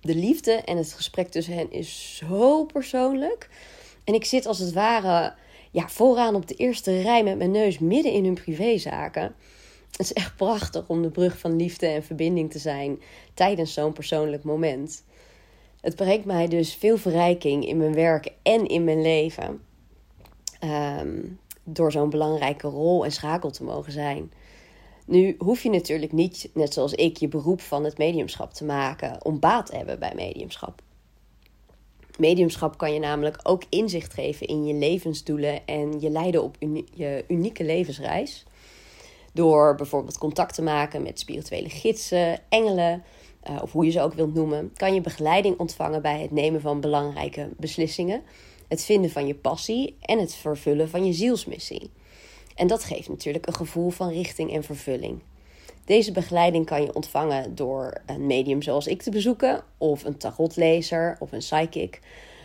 De 0.00 0.14
liefde 0.14 0.52
en 0.52 0.76
het 0.76 0.92
gesprek 0.92 1.28
tussen 1.28 1.54
hen 1.54 1.70
is 1.70 2.16
zo 2.16 2.64
persoonlijk 2.64 3.48
en 4.04 4.14
ik 4.14 4.24
zit 4.24 4.46
als 4.46 4.58
het 4.58 4.72
ware 4.72 5.34
ja, 5.70 5.88
vooraan 5.88 6.34
op 6.34 6.46
de 6.46 6.54
eerste 6.54 7.00
rij 7.00 7.24
met 7.24 7.38
mijn 7.38 7.50
neus 7.50 7.78
midden 7.78 8.12
in 8.12 8.24
hun 8.24 8.34
privézaken. 8.34 9.34
Het 9.90 10.00
is 10.00 10.12
echt 10.12 10.36
prachtig 10.36 10.88
om 10.88 11.02
de 11.02 11.10
brug 11.10 11.38
van 11.38 11.56
liefde 11.56 11.86
en 11.86 12.04
verbinding 12.04 12.50
te 12.50 12.58
zijn 12.58 13.00
tijdens 13.34 13.72
zo'n 13.72 13.92
persoonlijk 13.92 14.44
moment. 14.44 15.04
Het 15.80 15.96
brengt 15.96 16.24
mij 16.24 16.48
dus 16.48 16.74
veel 16.74 16.96
verrijking 16.96 17.66
in 17.66 17.76
mijn 17.76 17.94
werk 17.94 18.32
en 18.42 18.66
in 18.66 18.84
mijn 18.84 19.02
leven. 19.02 19.62
Um, 20.64 21.38
door 21.64 21.92
zo'n 21.92 22.10
belangrijke 22.10 22.68
rol 22.68 23.04
en 23.04 23.12
schakel 23.12 23.50
te 23.50 23.64
mogen 23.64 23.92
zijn. 23.92 24.32
Nu 25.06 25.34
hoef 25.38 25.62
je 25.62 25.70
natuurlijk 25.70 26.12
niet, 26.12 26.50
net 26.54 26.72
zoals 26.72 26.92
ik, 26.92 27.16
je 27.16 27.28
beroep 27.28 27.60
van 27.60 27.84
het 27.84 27.98
mediumschap 27.98 28.52
te 28.52 28.64
maken 28.64 29.24
om 29.24 29.38
baat 29.38 29.66
te 29.66 29.76
hebben 29.76 29.98
bij 29.98 30.12
mediumschap. 30.14 30.82
Mediumschap 32.18 32.78
kan 32.78 32.92
je 32.92 33.00
namelijk 33.00 33.38
ook 33.42 33.62
inzicht 33.68 34.14
geven 34.14 34.46
in 34.46 34.66
je 34.66 34.74
levensdoelen 34.74 35.66
en 35.66 36.00
je 36.00 36.10
leiden 36.10 36.42
op 36.42 36.56
je 36.94 37.24
unieke 37.28 37.64
levensreis. 37.64 38.44
Door 39.32 39.74
bijvoorbeeld 39.74 40.18
contact 40.18 40.54
te 40.54 40.62
maken 40.62 41.02
met 41.02 41.18
spirituele 41.18 41.68
gidsen, 41.68 42.38
engelen, 42.48 43.04
uh, 43.50 43.58
of 43.62 43.72
hoe 43.72 43.84
je 43.84 43.90
ze 43.90 44.00
ook 44.00 44.14
wilt 44.14 44.34
noemen, 44.34 44.72
kan 44.74 44.94
je 44.94 45.00
begeleiding 45.00 45.58
ontvangen 45.58 46.02
bij 46.02 46.20
het 46.20 46.30
nemen 46.30 46.60
van 46.60 46.80
belangrijke 46.80 47.48
beslissingen, 47.56 48.22
het 48.72 48.84
vinden 48.84 49.10
van 49.10 49.26
je 49.26 49.34
passie 49.34 49.96
en 50.00 50.18
het 50.18 50.34
vervullen 50.34 50.88
van 50.88 51.04
je 51.04 51.12
zielsmissie. 51.12 51.90
En 52.54 52.66
dat 52.66 52.84
geeft 52.84 53.08
natuurlijk 53.08 53.46
een 53.46 53.54
gevoel 53.54 53.90
van 53.90 54.08
richting 54.08 54.52
en 54.52 54.64
vervulling. 54.64 55.20
Deze 55.84 56.12
begeleiding 56.12 56.66
kan 56.66 56.82
je 56.82 56.94
ontvangen 56.94 57.54
door 57.54 58.02
een 58.06 58.26
medium 58.26 58.62
zoals 58.62 58.86
ik 58.86 59.02
te 59.02 59.10
bezoeken, 59.10 59.64
of 59.78 60.04
een 60.04 60.16
tarotlezer 60.16 61.16
of 61.18 61.32
een 61.32 61.38
psychic. 61.38 62.00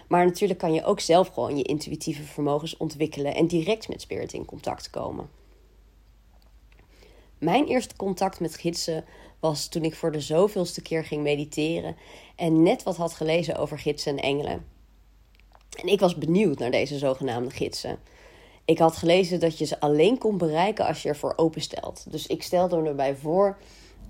Maar 0.08 0.26
natuurlijk 0.26 0.60
kan 0.60 0.74
je 0.74 0.84
ook 0.84 1.00
zelf 1.00 1.28
gewoon 1.28 1.58
je 1.58 1.64
intuïtieve 1.64 2.24
vermogens 2.24 2.78
ontwikkelen 2.78 3.36
en 3.36 3.48
direct 3.48 3.88
met 3.88 4.02
spirit 4.02 4.34
in 4.34 4.46
contact 4.46 4.90
komen. 4.90 5.30
Mijn 7.38 7.66
eerste 7.66 7.96
contact 7.96 8.40
met 8.40 8.58
gidsen 8.58 9.06
was 9.40 9.68
toen 9.68 9.84
ik 9.84 9.96
voor 9.96 10.12
de 10.12 10.22
zoveelste 10.22 10.82
keer 10.82 11.06
ging 11.06 11.24
mediteren 11.24 11.96
en 12.36 12.64
net 12.64 12.84
wat 12.84 12.98
had 12.98 13.14
gelezen 13.14 13.58
over 13.58 13.80
gidsen 13.80 14.18
en 14.18 14.24
engelen. 14.24 14.77
En 15.76 15.88
ik 15.88 16.00
was 16.00 16.16
benieuwd 16.16 16.60
naar 16.60 16.72
deze 16.72 16.98
zogenaamde 16.98 17.50
gidsen. 17.50 18.00
Ik 18.66 18.80
had 18.80 18.96
gelezen 18.96 19.40
dat 19.40 19.58
je 19.58 19.66
ze 19.66 19.80
alleen 19.80 20.18
kon 20.18 20.38
bereiken 20.38 20.86
als 20.86 21.04
je 21.04 21.10
ervoor 21.10 21.34
openstelt. 21.36 22.06
Dus 22.10 22.28
ik 22.28 22.44
stelde 22.44 22.84
erbij 22.84 23.16
voor 23.16 23.58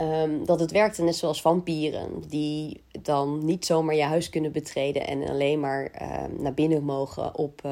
um, 0.02 0.46
dat 0.46 0.60
het 0.60 0.72
werkte 0.72 1.04
net 1.04 1.16
zoals 1.16 1.42
vampieren, 1.42 2.24
die 2.28 2.82
dan 3.02 3.46
niet 3.46 3.66
zomaar 3.66 3.96
je 3.96 4.04
huis 4.04 4.30
kunnen 4.30 4.52
betreden 4.52 5.08
en 5.08 5.28
alleen 5.30 5.60
maar 5.60 5.92
uh, 6.02 6.40
naar 6.40 6.54
binnen 6.54 6.84
mogen 6.84 7.38
op, 7.38 7.62
uh, 7.66 7.72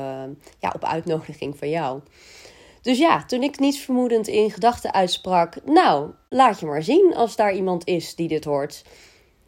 ja, 0.59 0.71
op 0.75 0.83
uitnodiging 0.83 1.57
van 1.57 1.69
jou. 1.69 1.99
Dus 2.81 2.97
ja, 2.97 3.25
toen 3.25 3.43
ik 3.43 3.59
niets 3.59 3.79
vermoedend 3.79 4.27
in 4.27 4.51
gedachten 4.51 4.93
uitsprak, 4.93 5.55
nou, 5.65 6.11
laat 6.29 6.59
je 6.59 6.65
maar 6.65 6.83
zien 6.83 7.15
als 7.15 7.35
daar 7.35 7.55
iemand 7.55 7.87
is 7.87 8.15
die 8.15 8.27
dit 8.27 8.45
hoort. 8.45 8.83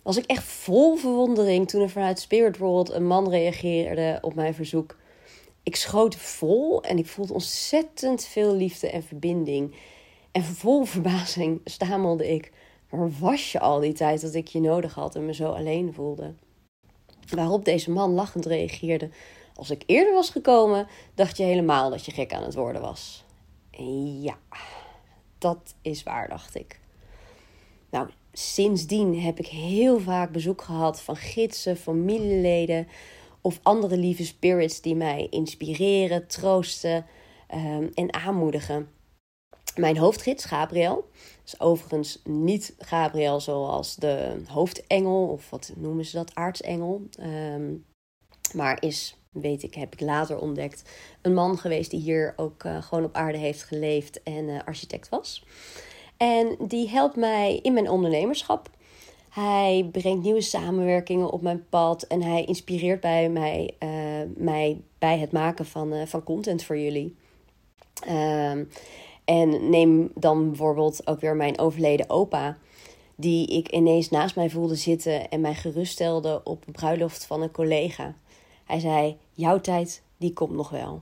Was 0.07 0.17
ik 0.17 0.25
echt 0.25 0.43
vol 0.43 0.95
verwondering 0.95 1.67
toen 1.67 1.81
er 1.81 1.89
vanuit 1.89 2.19
Spirit 2.19 2.57
World 2.57 2.89
een 2.89 3.07
man 3.07 3.29
reageerde 3.29 4.17
op 4.21 4.35
mijn 4.35 4.53
verzoek. 4.53 4.95
Ik 5.63 5.75
schoot 5.75 6.15
vol 6.15 6.83
en 6.83 6.97
ik 6.97 7.05
voelde 7.05 7.33
ontzettend 7.33 8.25
veel 8.25 8.55
liefde 8.55 8.89
en 8.89 9.03
verbinding. 9.03 9.75
En 10.31 10.43
vol 10.43 10.83
verbazing 10.83 11.61
stamelde 11.63 12.33
ik: 12.33 12.51
Waar 12.89 13.09
was 13.19 13.51
je 13.51 13.59
al 13.59 13.79
die 13.79 13.93
tijd 13.93 14.21
dat 14.21 14.33
ik 14.33 14.47
je 14.47 14.59
nodig 14.59 14.93
had 14.93 15.15
en 15.15 15.25
me 15.25 15.33
zo 15.33 15.51
alleen 15.51 15.93
voelde? 15.93 16.33
Waarop 17.35 17.65
deze 17.65 17.91
man 17.91 18.11
lachend 18.11 18.45
reageerde: 18.45 19.09
Als 19.55 19.69
ik 19.69 19.83
eerder 19.85 20.13
was 20.13 20.29
gekomen, 20.29 20.87
dacht 21.15 21.37
je 21.37 21.43
helemaal 21.43 21.89
dat 21.89 22.05
je 22.05 22.11
gek 22.11 22.33
aan 22.33 22.43
het 22.43 22.55
worden 22.55 22.81
was. 22.81 23.23
Ja, 24.21 24.37
dat 25.37 25.75
is 25.81 26.03
waar, 26.03 26.29
dacht 26.29 26.55
ik. 26.55 26.79
Nou, 27.89 28.09
sindsdien 28.31 29.19
heb 29.19 29.39
ik 29.39 29.47
heel 29.47 29.99
vaak 29.99 30.31
bezoek 30.31 30.61
gehad 30.61 31.01
van 31.01 31.15
gidsen, 31.15 31.77
familieleden 31.77 32.87
of 33.41 33.59
andere 33.63 33.97
lieve 33.97 34.25
spirits 34.25 34.81
die 34.81 34.95
mij 34.95 35.27
inspireren, 35.29 36.27
troosten 36.27 37.05
um, 37.55 37.89
en 37.93 38.13
aanmoedigen. 38.13 38.89
Mijn 39.75 39.97
hoofdgids, 39.97 40.45
Gabriel, 40.45 41.09
is 41.45 41.59
overigens 41.59 42.21
niet 42.23 42.75
Gabriel 42.77 43.39
zoals 43.39 43.95
de 43.95 44.41
hoofdengel, 44.47 45.27
of 45.27 45.49
wat 45.49 45.73
noemen 45.75 46.05
ze 46.05 46.15
dat, 46.15 46.35
aartsengel. 46.35 47.07
Um, 47.19 47.85
maar 48.53 48.77
is 48.81 49.15
weet 49.31 49.63
ik, 49.63 49.73
heb 49.73 49.93
ik 49.93 49.99
later 49.99 50.39
ontdekt, 50.39 50.89
een 51.21 51.33
man 51.33 51.57
geweest 51.57 51.91
die 51.91 51.99
hier 51.99 52.33
ook 52.35 52.63
uh, 52.63 52.81
gewoon 52.81 53.03
op 53.03 53.15
aarde 53.15 53.37
heeft 53.37 53.63
geleefd 53.63 54.23
en 54.23 54.47
uh, 54.47 54.59
architect 54.65 55.09
was. 55.09 55.43
En 56.17 56.55
die 56.59 56.89
helpt 56.89 57.15
mij 57.15 57.59
in 57.61 57.73
mijn 57.73 57.89
ondernemerschap. 57.89 58.69
Hij 59.29 59.89
brengt 59.91 60.23
nieuwe 60.23 60.41
samenwerkingen 60.41 61.31
op 61.31 61.41
mijn 61.41 61.65
pad 61.69 62.03
en 62.03 62.21
hij 62.21 62.43
inspireert 62.43 63.01
bij 63.01 63.29
mij, 63.29 63.73
uh, 63.79 63.89
mij 64.35 64.81
bij 64.99 65.17
het 65.19 65.31
maken 65.31 65.65
van, 65.65 66.07
van 66.07 66.23
content 66.23 66.63
voor 66.63 66.77
jullie. 66.77 67.15
Ehm, 68.05 68.63
en 69.25 69.69
neem 69.69 70.11
dan 70.15 70.47
bijvoorbeeld 70.47 71.07
ook 71.07 71.19
weer 71.19 71.35
mijn 71.35 71.59
overleden 71.59 72.09
opa 72.09 72.57
die 73.15 73.47
ik 73.47 73.71
ineens 73.71 74.09
naast 74.09 74.35
mij 74.35 74.49
voelde 74.49 74.75
zitten 74.75 75.29
en 75.29 75.41
mij 75.41 75.55
geruststelde 75.55 76.41
op 76.43 76.67
een 76.67 76.73
bruiloft 76.73 77.25
van 77.25 77.41
een 77.41 77.51
collega. 77.51 78.15
Hij 78.65 78.79
zei: 78.79 79.17
Jouw 79.33 79.61
tijd, 79.61 80.01
die 80.17 80.33
komt 80.33 80.53
nog 80.53 80.69
wel. 80.69 81.01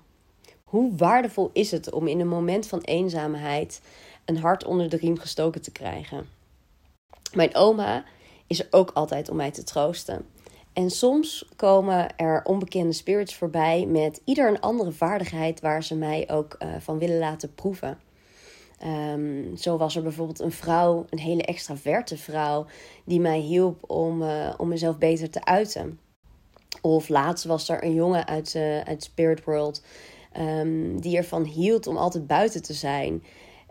Hoe 0.64 0.96
waardevol 0.96 1.50
is 1.54 1.72
het 1.72 1.92
om 1.92 2.08
in 2.08 2.20
een 2.20 2.28
moment 2.28 2.68
van 2.68 2.82
eenzaamheid 2.82 3.82
een 4.26 4.38
hart 4.38 4.64
onder 4.64 4.90
de 4.90 4.98
riem 4.98 5.18
gestoken 5.18 5.62
te 5.62 5.72
krijgen? 5.72 6.28
Mijn 7.34 7.56
oma 7.56 8.04
is 8.48 8.60
er 8.60 8.68
ook 8.70 8.92
altijd 8.94 9.30
om 9.30 9.36
mij 9.36 9.52
te 9.52 9.64
troosten. 9.64 10.26
En 10.74 10.90
soms 10.90 11.46
komen 11.56 12.18
er 12.18 12.42
onbekende 12.44 12.94
spirits 12.94 13.36
voorbij 13.36 13.86
met 13.86 14.22
ieder 14.26 14.50
een 14.50 14.60
andere 14.60 14.92
vaardigheid 14.92 15.60
waar 15.60 15.84
ze 15.84 15.96
mij 15.96 16.30
ook 16.32 16.56
uh, 16.60 16.70
van 16.80 17.00
willen 17.00 17.20
laten 17.20 17.54
proeven. 17.54 18.00
Um, 18.86 19.58
zo 19.58 19.78
was 19.78 19.96
er 19.96 20.04
bijvoorbeeld 20.04 20.40
een 20.40 20.52
vrouw, 20.52 21.06
een 21.10 21.20
hele 21.20 21.44
extraverte 21.44 22.18
vrouw, 22.18 22.66
die 23.06 23.20
mij 23.20 23.40
hielp 23.40 23.90
om, 23.92 24.22
uh, 24.22 24.54
om 24.58 24.68
mezelf 24.68 24.98
beter 24.98 25.30
te 25.30 25.46
uiten. 25.46 26.00
Of 26.82 27.10
laatst 27.10 27.46
was 27.46 27.70
er 27.70 27.84
een 27.84 27.94
jongen 27.94 28.28
uit, 28.28 28.54
uh, 28.54 28.80
uit 28.80 29.04
Spirit 29.04 29.44
World 29.44 29.84
um, 30.38 31.02
die 31.02 31.18
ervan 31.18 31.44
hield 31.44 31.88
om 31.88 31.98
altijd 31.98 32.28
buiten 32.28 32.62
te 32.62 32.74
zijn. 32.74 33.24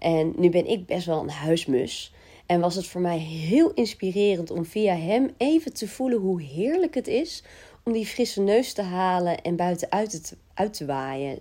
En 0.05 0.33
nu 0.37 0.51
ben 0.51 0.67
ik 0.67 0.87
best 0.87 1.07
wel 1.07 1.21
een 1.21 1.31
huismus. 1.31 2.15
En 2.47 2.61
was 2.61 2.75
het 2.75 2.87
voor 2.87 3.01
mij 3.01 3.19
heel 3.19 3.73
inspirerend 3.73 4.51
om 4.51 4.65
via 4.65 4.95
hem 4.97 5.31
even 5.37 5.73
te 5.73 5.89
voelen 5.89 6.19
hoe 6.19 6.43
heerlijk 6.43 6.95
het 6.95 7.07
is 7.07 7.45
om 7.85 7.93
die 7.93 8.07
frisse 8.07 8.41
neus 8.41 8.73
te 8.73 8.83
halen 8.83 9.43
en 9.43 9.57
buiten 9.57 9.91
uit 9.91 10.27
te, 10.27 10.37
uit 10.55 10.73
te 10.73 10.87
waaien. 10.87 11.39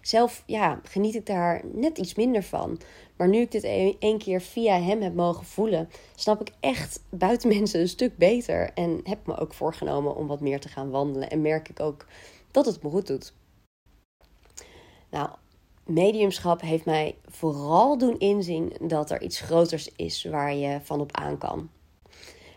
Zelf 0.00 0.42
ja, 0.46 0.80
geniet 0.82 1.14
ik 1.14 1.26
daar 1.26 1.62
net 1.72 1.98
iets 1.98 2.14
minder 2.14 2.42
van. 2.42 2.80
Maar 3.16 3.28
nu 3.28 3.40
ik 3.40 3.50
dit 3.50 3.64
één 3.98 4.18
keer 4.18 4.40
via 4.40 4.80
hem 4.80 5.02
heb 5.02 5.14
mogen 5.14 5.44
voelen, 5.44 5.88
snap 6.14 6.40
ik 6.40 6.54
echt 6.60 7.02
buiten 7.10 7.48
mensen 7.48 7.80
een 7.80 7.88
stuk 7.88 8.16
beter. 8.16 8.70
En 8.74 9.00
heb 9.04 9.26
me 9.26 9.36
ook 9.36 9.54
voorgenomen 9.54 10.16
om 10.16 10.26
wat 10.26 10.40
meer 10.40 10.60
te 10.60 10.68
gaan 10.68 10.90
wandelen. 10.90 11.30
En 11.30 11.40
merk 11.40 11.68
ik 11.68 11.80
ook 11.80 12.06
dat 12.50 12.66
het 12.66 12.82
me 12.82 12.90
goed 12.90 13.06
doet. 13.06 13.34
Nou, 15.10 15.28
mediumschap 15.86 16.60
heeft 16.60 16.84
mij 16.84 17.16
vooral 17.26 17.98
doen 17.98 18.18
inzien 18.18 18.72
dat 18.80 19.10
er 19.10 19.22
iets 19.22 19.40
groters 19.40 19.88
is 19.96 20.24
waar 20.24 20.54
je 20.54 20.80
van 20.82 21.00
op 21.00 21.16
aan 21.16 21.38
kan. 21.38 21.70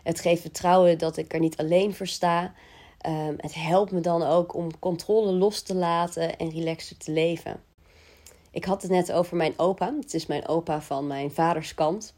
Het 0.02 0.20
geeft 0.20 0.40
vertrouwen 0.40 0.98
dat 0.98 1.16
ik 1.16 1.32
er 1.32 1.40
niet 1.40 1.56
alleen 1.56 1.94
voor 1.94 2.06
sta. 2.06 2.54
Um, 3.06 3.34
het 3.36 3.54
helpt 3.54 3.92
me 3.92 4.00
dan 4.00 4.22
ook 4.22 4.54
om 4.54 4.78
controle 4.78 5.32
los 5.32 5.62
te 5.62 5.74
laten 5.74 6.38
en 6.38 6.50
relaxer 6.50 6.96
te 6.96 7.10
leven. 7.10 7.60
Ik 8.50 8.64
had 8.64 8.82
het 8.82 8.90
net 8.90 9.12
over 9.12 9.36
mijn 9.36 9.54
opa. 9.56 9.94
Het 10.00 10.14
is 10.14 10.26
mijn 10.26 10.48
opa 10.48 10.80
van 10.80 11.06
mijn 11.06 11.30
vaders 11.30 11.74
kant. 11.74 12.14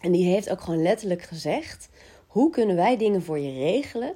En 0.00 0.12
die 0.12 0.24
heeft 0.24 0.50
ook 0.50 0.60
gewoon 0.60 0.82
letterlijk 0.82 1.22
gezegd: 1.22 1.88
hoe 2.26 2.50
kunnen 2.50 2.76
wij 2.76 2.96
dingen 2.96 3.22
voor 3.22 3.38
je 3.38 3.52
regelen? 3.52 4.14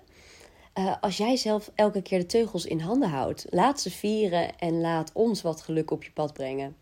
Uh, 0.79 0.95
als 1.01 1.17
jij 1.17 1.37
zelf 1.37 1.71
elke 1.75 2.03
keer 2.03 2.19
de 2.19 2.27
teugels 2.27 2.67
in 2.67 2.81
handen 2.81 3.09
houdt, 3.09 3.47
laat 3.51 3.81
ze 3.81 3.91
vieren 3.91 4.59
en 4.59 4.81
laat 4.81 5.11
ons 5.13 5.43
wat 5.43 5.63
geluk 5.63 5.91
op 5.91 6.05
je 6.05 6.11
pad 6.11 6.33
brengen. 6.33 6.77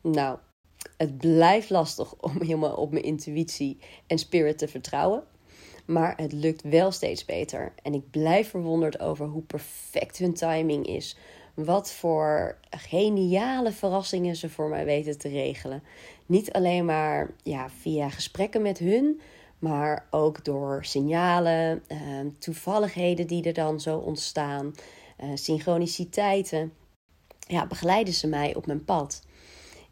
Nou, 0.00 0.38
het 0.96 1.18
blijft 1.18 1.70
lastig 1.70 2.14
om 2.20 2.32
helemaal 2.42 2.74
op 2.74 2.92
mijn 2.92 3.04
intuïtie 3.04 3.78
en 4.06 4.18
spirit 4.18 4.58
te 4.58 4.68
vertrouwen. 4.68 5.22
Maar 5.86 6.16
het 6.16 6.32
lukt 6.32 6.62
wel 6.62 6.90
steeds 6.90 7.24
beter. 7.24 7.72
En 7.82 7.94
ik 7.94 8.10
blijf 8.10 8.50
verwonderd 8.50 9.00
over 9.00 9.26
hoe 9.26 9.42
perfect 9.42 10.18
hun 10.18 10.34
timing 10.34 10.86
is. 10.86 11.16
Wat 11.54 11.92
voor 11.92 12.58
geniale 12.70 13.72
verrassingen 13.72 14.36
ze 14.36 14.48
voor 14.48 14.68
mij 14.68 14.84
weten 14.84 15.18
te 15.18 15.28
regelen. 15.28 15.82
Niet 16.26 16.52
alleen 16.52 16.84
maar 16.84 17.30
ja, 17.42 17.70
via 17.70 18.08
gesprekken 18.08 18.62
met 18.62 18.78
hun, 18.78 19.20
maar 19.60 20.06
ook 20.10 20.44
door 20.44 20.84
signalen, 20.84 21.82
uh, 21.88 21.98
toevalligheden 22.38 23.26
die 23.26 23.44
er 23.44 23.52
dan 23.52 23.80
zo 23.80 23.98
ontstaan, 23.98 24.74
uh, 25.24 25.30
synchroniciteiten. 25.34 26.72
Ja, 27.38 27.66
begeleiden 27.66 28.14
ze 28.14 28.26
mij 28.26 28.54
op 28.54 28.66
mijn 28.66 28.84
pad. 28.84 29.22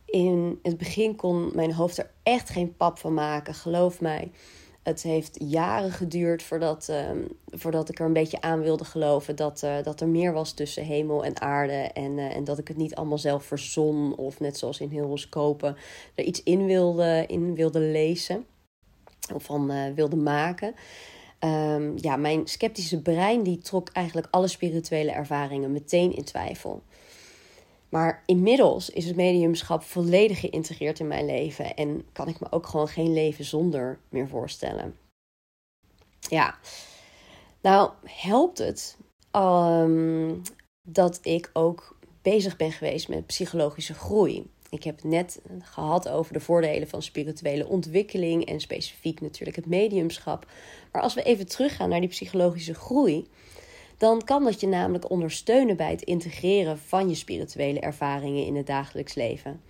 In 0.05 0.59
het 0.63 0.77
begin 0.77 1.17
kon 1.17 1.51
mijn 1.55 1.73
hoofd 1.73 1.99
er 1.99 2.11
echt 2.23 2.51
geen 2.51 2.77
pap 2.77 2.99
van 2.99 3.15
maken, 3.15 3.55
geloof 3.55 4.01
mij. 4.01 4.31
Het 4.83 5.03
heeft 5.03 5.37
jaren 5.41 5.91
geduurd 5.91 6.43
voordat, 6.43 6.89
ehm, 6.89 7.19
voordat 7.47 7.89
ik 7.89 7.99
er 7.99 8.07
een 8.07 8.13
beetje 8.13 8.41
aan 8.41 8.61
wilde 8.61 8.85
geloven 8.85 9.37
dat, 9.37 9.63
uh, 9.65 9.83
dat 9.83 10.01
er 10.01 10.09
meer 10.09 10.33
was 10.33 10.53
tussen 10.53 10.85
hemel 10.85 11.25
en 11.25 11.41
aarde. 11.41 11.73
En, 11.73 12.19
uh, 12.19 12.37
en 12.37 12.45
dat 12.45 12.59
ik 12.59 12.69
het 12.69 12.77
niet 12.77 12.95
allemaal 12.95 13.19
zelf 13.19 13.45
verzon 13.45 14.17
of 14.17 14.41
net 14.41 14.59
zoals 14.59 14.81
in 14.81 14.99
horoscopen 14.99 15.77
er 16.15 16.25
iets 16.25 16.43
in 16.43 16.67
wilde, 16.67 17.25
in 17.27 17.55
wilde 17.55 17.81
lezen 17.81 18.47
of 19.35 19.45
van 19.45 19.73
uh, 19.73 19.95
wilde 19.95 20.17
maken. 20.17 20.75
Um, 21.41 21.95
ja, 21.97 22.17
mijn 22.17 22.47
sceptische 22.47 23.03
brein 23.03 23.43
die 23.43 23.59
trok 23.59 23.89
eigenlijk 23.89 24.27
alle 24.31 24.49
spirituele 24.49 25.11
ervaringen 25.11 25.73
meteen 25.73 26.17
in 26.17 26.25
twijfel. 26.25 26.83
Maar 27.89 28.23
inmiddels 28.27 28.91
is 28.91 29.07
het 29.07 29.17
mediumschap 29.17 29.83
volledig 29.83 30.41
geïntegreerd 30.41 31.01
in 31.01 31.07
mijn 31.07 31.27
leven 31.27 31.75
en 31.75 32.07
kan 32.13 32.29
ik 32.29 32.41
me 32.41 32.47
ook 32.51 32.67
gewoon 32.67 32.89
geen 32.89 33.13
leven 33.13 33.45
zonder 33.45 33.99
meer 34.09 34.29
voorstellen. 34.29 34.97
Ja, 36.19 36.59
nou 37.61 37.91
helpt 38.05 38.59
het 38.59 38.97
um, 39.33 40.43
dat 40.83 41.19
ik 41.23 41.51
ook 41.53 41.97
bezig 42.23 42.57
ben 42.57 42.73
geweest 42.73 43.09
met 43.09 43.27
psychologische 43.27 43.95
groei. 43.95 44.51
Ik 44.71 44.85
heb 44.85 44.97
het 44.97 45.05
net 45.05 45.41
gehad 45.61 46.09
over 46.09 46.33
de 46.33 46.41
voordelen 46.41 46.89
van 46.89 47.03
spirituele 47.03 47.67
ontwikkeling 47.67 48.45
en 48.45 48.61
specifiek 48.61 49.21
natuurlijk 49.21 49.57
het 49.57 49.67
mediumschap. 49.67 50.47
Maar 50.93 51.03
als 51.03 51.15
we 51.15 51.23
even 51.23 51.47
teruggaan 51.47 51.89
naar 51.89 52.01
die 52.01 52.09
psychologische 52.09 52.75
groei, 52.75 53.29
dan 53.97 54.25
kan 54.25 54.45
dat 54.45 54.61
je 54.61 54.67
namelijk 54.67 55.11
ondersteunen 55.11 55.77
bij 55.77 55.91
het 55.91 56.03
integreren 56.03 56.79
van 56.79 57.09
je 57.09 57.15
spirituele 57.15 57.81
ervaringen 57.81 58.47
in 58.47 58.57
het 58.57 58.67
dagelijks 58.67 59.15
leven. 59.15 59.61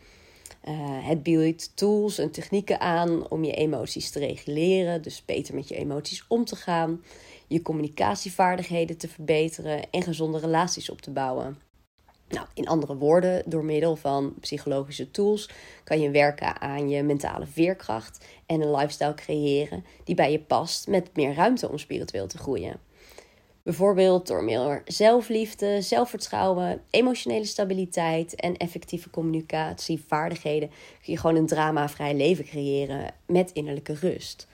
Uh, 0.68 0.74
het 1.06 1.22
biedt 1.22 1.76
tools 1.76 2.18
en 2.18 2.30
technieken 2.30 2.80
aan 2.80 3.30
om 3.30 3.44
je 3.44 3.52
emoties 3.52 4.10
te 4.10 4.18
reguleren, 4.18 5.02
dus 5.02 5.24
beter 5.24 5.54
met 5.54 5.68
je 5.68 5.76
emoties 5.76 6.24
om 6.28 6.44
te 6.44 6.56
gaan, 6.56 7.02
je 7.46 7.62
communicatievaardigheden 7.62 8.96
te 8.96 9.08
verbeteren 9.08 9.90
en 9.90 10.02
gezonde 10.02 10.38
relaties 10.38 10.90
op 10.90 11.00
te 11.00 11.10
bouwen. 11.10 11.67
Nou, 12.28 12.46
in 12.54 12.68
andere 12.68 12.96
woorden, 12.96 13.42
door 13.46 13.64
middel 13.64 13.96
van 13.96 14.34
psychologische 14.40 15.10
tools 15.10 15.50
kan 15.84 16.00
je 16.00 16.10
werken 16.10 16.60
aan 16.60 16.88
je 16.88 17.02
mentale 17.02 17.46
veerkracht 17.46 18.26
en 18.46 18.60
een 18.60 18.70
lifestyle 18.70 19.14
creëren 19.14 19.84
die 20.04 20.14
bij 20.14 20.32
je 20.32 20.40
past 20.40 20.86
met 20.86 21.16
meer 21.16 21.34
ruimte 21.34 21.68
om 21.68 21.78
spiritueel 21.78 22.26
te 22.26 22.38
groeien. 22.38 22.80
Bijvoorbeeld 23.62 24.26
door 24.26 24.44
meer 24.44 24.82
zelfliefde, 24.84 25.82
zelfvertrouwen, 25.82 26.82
emotionele 26.90 27.44
stabiliteit 27.44 28.34
en 28.34 28.56
effectieve 28.56 29.10
communicatievaardigheden 29.10 30.68
kun 30.68 31.12
je 31.12 31.18
gewoon 31.18 31.36
een 31.36 31.46
dramavrij 31.46 32.14
leven 32.14 32.44
creëren 32.44 33.14
met 33.26 33.52
innerlijke 33.52 33.94
rust. 33.94 34.46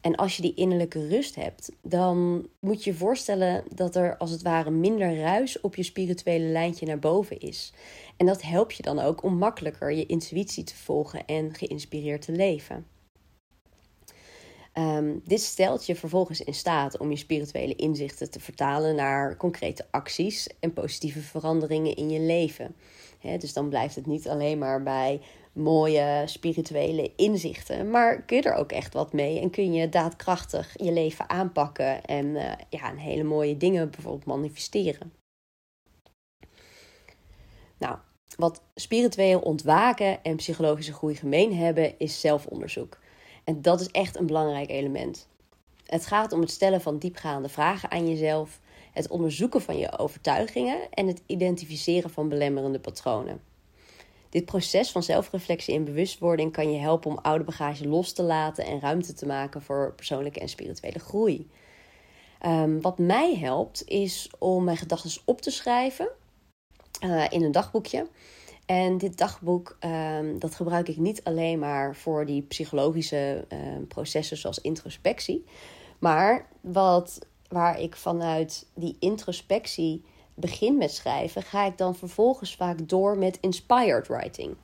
En 0.00 0.14
als 0.14 0.36
je 0.36 0.42
die 0.42 0.54
innerlijke 0.54 1.08
rust 1.08 1.34
hebt, 1.34 1.72
dan 1.82 2.48
moet 2.60 2.84
je 2.84 2.90
je 2.90 2.96
voorstellen 2.96 3.64
dat 3.74 3.96
er 3.96 4.16
als 4.16 4.30
het 4.30 4.42
ware 4.42 4.70
minder 4.70 5.18
ruis 5.18 5.60
op 5.60 5.74
je 5.74 5.82
spirituele 5.82 6.44
lijntje 6.44 6.86
naar 6.86 6.98
boven 6.98 7.38
is. 7.38 7.72
En 8.16 8.26
dat 8.26 8.42
helpt 8.42 8.76
je 8.76 8.82
dan 8.82 8.98
ook 8.98 9.22
om 9.22 9.38
makkelijker 9.38 9.92
je 9.92 10.06
intuïtie 10.06 10.64
te 10.64 10.76
volgen 10.76 11.26
en 11.26 11.54
geïnspireerd 11.54 12.22
te 12.22 12.32
leven. 12.32 12.86
Um, 14.78 15.20
dit 15.24 15.40
stelt 15.40 15.86
je 15.86 15.94
vervolgens 15.94 16.40
in 16.40 16.54
staat 16.54 16.98
om 16.98 17.10
je 17.10 17.16
spirituele 17.16 17.74
inzichten 17.74 18.30
te 18.30 18.40
vertalen 18.40 18.94
naar 18.94 19.36
concrete 19.36 19.86
acties 19.90 20.48
en 20.60 20.72
positieve 20.72 21.20
veranderingen 21.20 21.96
in 21.96 22.10
je 22.10 22.20
leven. 22.20 22.74
dus 23.38 23.52
dan 23.52 23.68
blijft 23.68 23.94
het 23.94 24.06
niet 24.06 24.28
alleen 24.28 24.58
maar 24.58 24.82
bij 24.82 25.20
mooie 25.58 26.22
spirituele 26.26 27.12
inzichten, 27.16 27.90
maar 27.90 28.22
kun 28.22 28.36
je 28.36 28.42
er 28.42 28.54
ook 28.54 28.72
echt 28.72 28.92
wat 28.92 29.12
mee 29.12 29.40
en 29.40 29.50
kun 29.50 29.72
je 29.72 29.88
daadkrachtig 29.88 30.74
je 30.76 30.92
leven 30.92 31.30
aanpakken 31.30 32.04
en 32.04 32.26
uh, 32.26 32.52
ja, 32.68 32.90
een 32.90 32.98
hele 32.98 33.22
mooie 33.22 33.56
dingen 33.56 33.90
bijvoorbeeld 33.90 34.24
manifesteren. 34.24 35.12
Nou, 37.78 37.98
wat 38.36 38.62
spiritueel 38.74 39.40
ontwaken 39.40 40.22
en 40.22 40.36
psychologische 40.36 40.92
groei 40.92 41.14
gemeen 41.14 41.56
hebben, 41.56 41.98
is 41.98 42.20
zelfonderzoek. 42.20 42.98
En 43.44 43.62
dat 43.62 43.80
is 43.80 43.90
echt 43.90 44.16
een 44.16 44.26
belangrijk 44.26 44.70
element. 44.70 45.28
Het 45.86 46.06
gaat 46.06 46.32
om 46.32 46.40
het 46.40 46.50
stellen 46.50 46.80
van 46.80 46.98
diepgaande 46.98 47.48
vragen 47.48 47.90
aan 47.90 48.08
jezelf, 48.08 48.60
het 48.92 49.08
onderzoeken 49.08 49.62
van 49.62 49.78
je 49.78 49.98
overtuigingen 49.98 50.78
en 50.90 51.06
het 51.06 51.22
identificeren 51.26 52.10
van 52.10 52.28
belemmerende 52.28 52.80
patronen. 52.80 53.47
Dit 54.28 54.44
proces 54.44 54.90
van 54.90 55.02
zelfreflectie 55.02 55.74
en 55.74 55.84
bewustwording 55.84 56.52
kan 56.52 56.72
je 56.72 56.78
helpen 56.78 57.10
om 57.10 57.18
oude 57.18 57.44
bagage 57.44 57.88
los 57.88 58.12
te 58.12 58.22
laten 58.22 58.64
en 58.64 58.80
ruimte 58.80 59.12
te 59.12 59.26
maken 59.26 59.62
voor 59.62 59.92
persoonlijke 59.96 60.40
en 60.40 60.48
spirituele 60.48 60.98
groei. 60.98 61.50
Um, 62.46 62.80
wat 62.80 62.98
mij 62.98 63.36
helpt 63.36 63.82
is 63.86 64.30
om 64.38 64.64
mijn 64.64 64.76
gedachten 64.76 65.10
op 65.24 65.40
te 65.40 65.50
schrijven 65.50 66.08
uh, 67.04 67.24
in 67.28 67.42
een 67.42 67.52
dagboekje. 67.52 68.08
En 68.66 68.98
dit 68.98 69.18
dagboek 69.18 69.78
um, 69.80 70.38
dat 70.38 70.54
gebruik 70.54 70.88
ik 70.88 70.96
niet 70.96 71.24
alleen 71.24 71.58
maar 71.58 71.96
voor 71.96 72.26
die 72.26 72.42
psychologische 72.42 73.44
um, 73.48 73.86
processen 73.86 74.36
zoals 74.36 74.60
introspectie. 74.60 75.44
Maar 75.98 76.48
wat, 76.60 77.18
waar 77.48 77.80
ik 77.80 77.96
vanuit 77.96 78.66
die 78.74 78.96
introspectie 78.98 80.04
begin 80.40 80.76
met 80.76 80.92
schrijven, 80.92 81.42
ga 81.42 81.64
ik 81.64 81.78
dan 81.78 81.96
vervolgens 81.96 82.56
vaak 82.56 82.88
door 82.88 83.18
met 83.18 83.38
inspired 83.40 84.06
writing. 84.06 84.56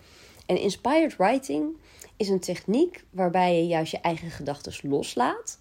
En 0.46 0.58
inspired 0.58 1.16
writing 1.16 1.76
is 2.16 2.28
een 2.28 2.40
techniek 2.40 3.04
waarbij 3.10 3.56
je 3.56 3.66
juist 3.66 3.90
je 3.90 4.00
eigen 4.00 4.30
gedachten 4.30 4.90
loslaat 4.90 5.58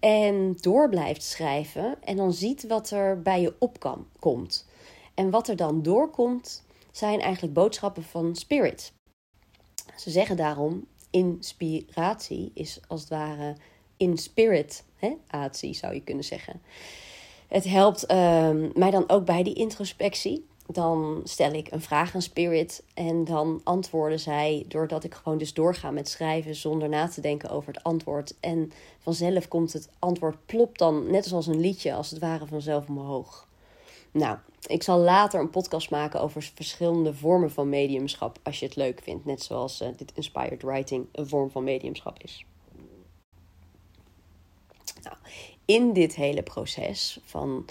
en 0.00 0.56
door 0.60 0.88
blijft 0.88 1.22
schrijven 1.22 1.96
en 2.04 2.16
dan 2.16 2.32
ziet 2.32 2.66
wat 2.66 2.90
er 2.90 3.22
bij 3.22 3.40
je 3.40 3.54
opkomt. 3.58 4.66
En 5.14 5.30
wat 5.30 5.48
er 5.48 5.56
dan 5.56 5.82
doorkomt, 5.82 6.64
zijn 6.90 7.20
eigenlijk 7.20 7.54
boodschappen 7.54 8.02
van 8.02 8.36
spirit. 8.36 8.92
Ze 9.96 10.10
zeggen 10.10 10.36
daarom: 10.36 10.86
inspiratie 11.10 12.50
is 12.54 12.80
als 12.88 13.00
het 13.00 13.10
ware 13.10 13.56
in 13.96 14.18
spirit, 14.18 14.84
zou 15.74 15.94
je 15.94 16.02
kunnen 16.04 16.24
zeggen. 16.24 16.60
Het 17.48 17.64
helpt 17.64 18.10
uh, 18.10 18.50
mij 18.74 18.90
dan 18.90 19.04
ook 19.08 19.24
bij 19.24 19.42
die 19.42 19.54
introspectie. 19.54 20.46
Dan 20.66 21.20
stel 21.24 21.52
ik 21.52 21.70
een 21.70 21.80
vraag 21.80 22.14
aan 22.14 22.22
Spirit 22.22 22.82
en 22.94 23.24
dan 23.24 23.60
antwoorden 23.64 24.20
zij 24.20 24.64
doordat 24.68 25.04
ik 25.04 25.14
gewoon 25.14 25.38
dus 25.38 25.54
doorga 25.54 25.90
met 25.90 26.08
schrijven 26.08 26.54
zonder 26.54 26.88
na 26.88 27.08
te 27.08 27.20
denken 27.20 27.50
over 27.50 27.72
het 27.72 27.82
antwoord. 27.82 28.34
En 28.40 28.72
vanzelf 28.98 29.48
komt 29.48 29.72
het 29.72 29.88
antwoord 29.98 30.46
plop 30.46 30.78
dan 30.78 31.10
net 31.10 31.26
zoals 31.26 31.46
een 31.46 31.60
liedje 31.60 31.94
als 31.94 32.10
het 32.10 32.18
ware 32.18 32.46
vanzelf 32.46 32.88
omhoog. 32.88 33.46
Nou, 34.10 34.38
ik 34.66 34.82
zal 34.82 34.98
later 34.98 35.40
een 35.40 35.50
podcast 35.50 35.90
maken 35.90 36.20
over 36.20 36.42
verschillende 36.54 37.14
vormen 37.14 37.50
van 37.50 37.68
mediumschap 37.68 38.38
als 38.42 38.58
je 38.58 38.66
het 38.66 38.76
leuk 38.76 39.00
vindt. 39.02 39.24
Net 39.24 39.42
zoals 39.42 39.80
uh, 39.80 39.88
dit 39.96 40.12
inspired 40.14 40.62
writing 40.62 41.06
een 41.12 41.28
vorm 41.28 41.50
van 41.50 41.64
mediumschap 41.64 42.22
is. 42.22 42.44
Nou, 45.02 45.16
in 45.66 45.92
dit 45.92 46.14
hele 46.14 46.42
proces 46.42 47.20
van 47.24 47.64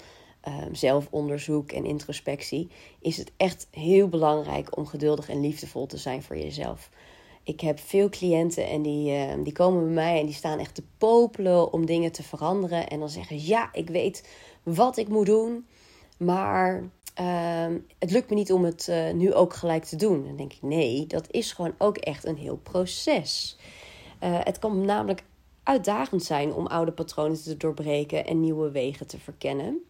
um, 0.48 0.74
zelfonderzoek 0.74 1.72
en 1.72 1.84
introspectie 1.84 2.68
is 3.00 3.16
het 3.16 3.32
echt 3.36 3.68
heel 3.70 4.08
belangrijk 4.08 4.76
om 4.76 4.86
geduldig 4.86 5.28
en 5.28 5.40
liefdevol 5.40 5.86
te 5.86 5.96
zijn 5.96 6.22
voor 6.22 6.36
jezelf. 6.36 6.90
Ik 7.42 7.60
heb 7.60 7.78
veel 7.78 8.08
cliënten 8.08 8.66
en 8.68 8.82
die, 8.82 9.12
uh, 9.12 9.44
die 9.44 9.52
komen 9.52 9.84
bij 9.84 9.92
mij 9.92 10.20
en 10.20 10.26
die 10.26 10.34
staan 10.34 10.58
echt 10.58 10.74
te 10.74 10.82
popelen 10.98 11.72
om 11.72 11.86
dingen 11.86 12.12
te 12.12 12.22
veranderen. 12.22 12.88
En 12.88 12.98
dan 12.98 13.08
zeggen 13.08 13.40
ze: 13.40 13.46
Ja, 13.46 13.68
ik 13.72 13.88
weet 13.88 14.28
wat 14.62 14.96
ik 14.96 15.08
moet 15.08 15.26
doen, 15.26 15.66
maar 16.18 16.82
uh, 17.20 17.76
het 17.98 18.10
lukt 18.10 18.28
me 18.30 18.34
niet 18.34 18.52
om 18.52 18.64
het 18.64 18.86
uh, 18.90 19.12
nu 19.12 19.34
ook 19.34 19.54
gelijk 19.54 19.84
te 19.84 19.96
doen. 19.96 20.24
Dan 20.24 20.36
denk 20.36 20.52
ik: 20.52 20.62
Nee, 20.62 21.06
dat 21.06 21.26
is 21.30 21.52
gewoon 21.52 21.74
ook 21.78 21.96
echt 21.96 22.24
een 22.24 22.36
heel 22.36 22.56
proces. 22.56 23.58
Uh, 24.22 24.38
het 24.42 24.58
kan 24.58 24.84
namelijk 24.84 25.24
uitdagend 25.66 26.22
zijn 26.22 26.52
om 26.52 26.66
oude 26.66 26.92
patronen 26.92 27.42
te 27.42 27.56
doorbreken 27.56 28.26
en 28.26 28.40
nieuwe 28.40 28.70
wegen 28.70 29.06
te 29.06 29.18
verkennen. 29.18 29.82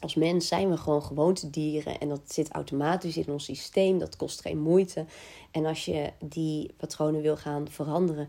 Als 0.00 0.14
mens 0.14 0.48
zijn 0.48 0.70
we 0.70 0.76
gewoon 0.76 1.02
gewoontedieren 1.02 1.98
en 1.98 2.08
dat 2.08 2.32
zit 2.32 2.50
automatisch 2.50 3.16
in 3.16 3.32
ons 3.32 3.44
systeem. 3.44 3.98
Dat 3.98 4.16
kost 4.16 4.40
geen 4.40 4.60
moeite. 4.60 5.04
En 5.50 5.66
als 5.66 5.84
je 5.84 6.12
die 6.24 6.72
patronen 6.76 7.22
wil 7.22 7.36
gaan 7.36 7.68
veranderen, 7.68 8.28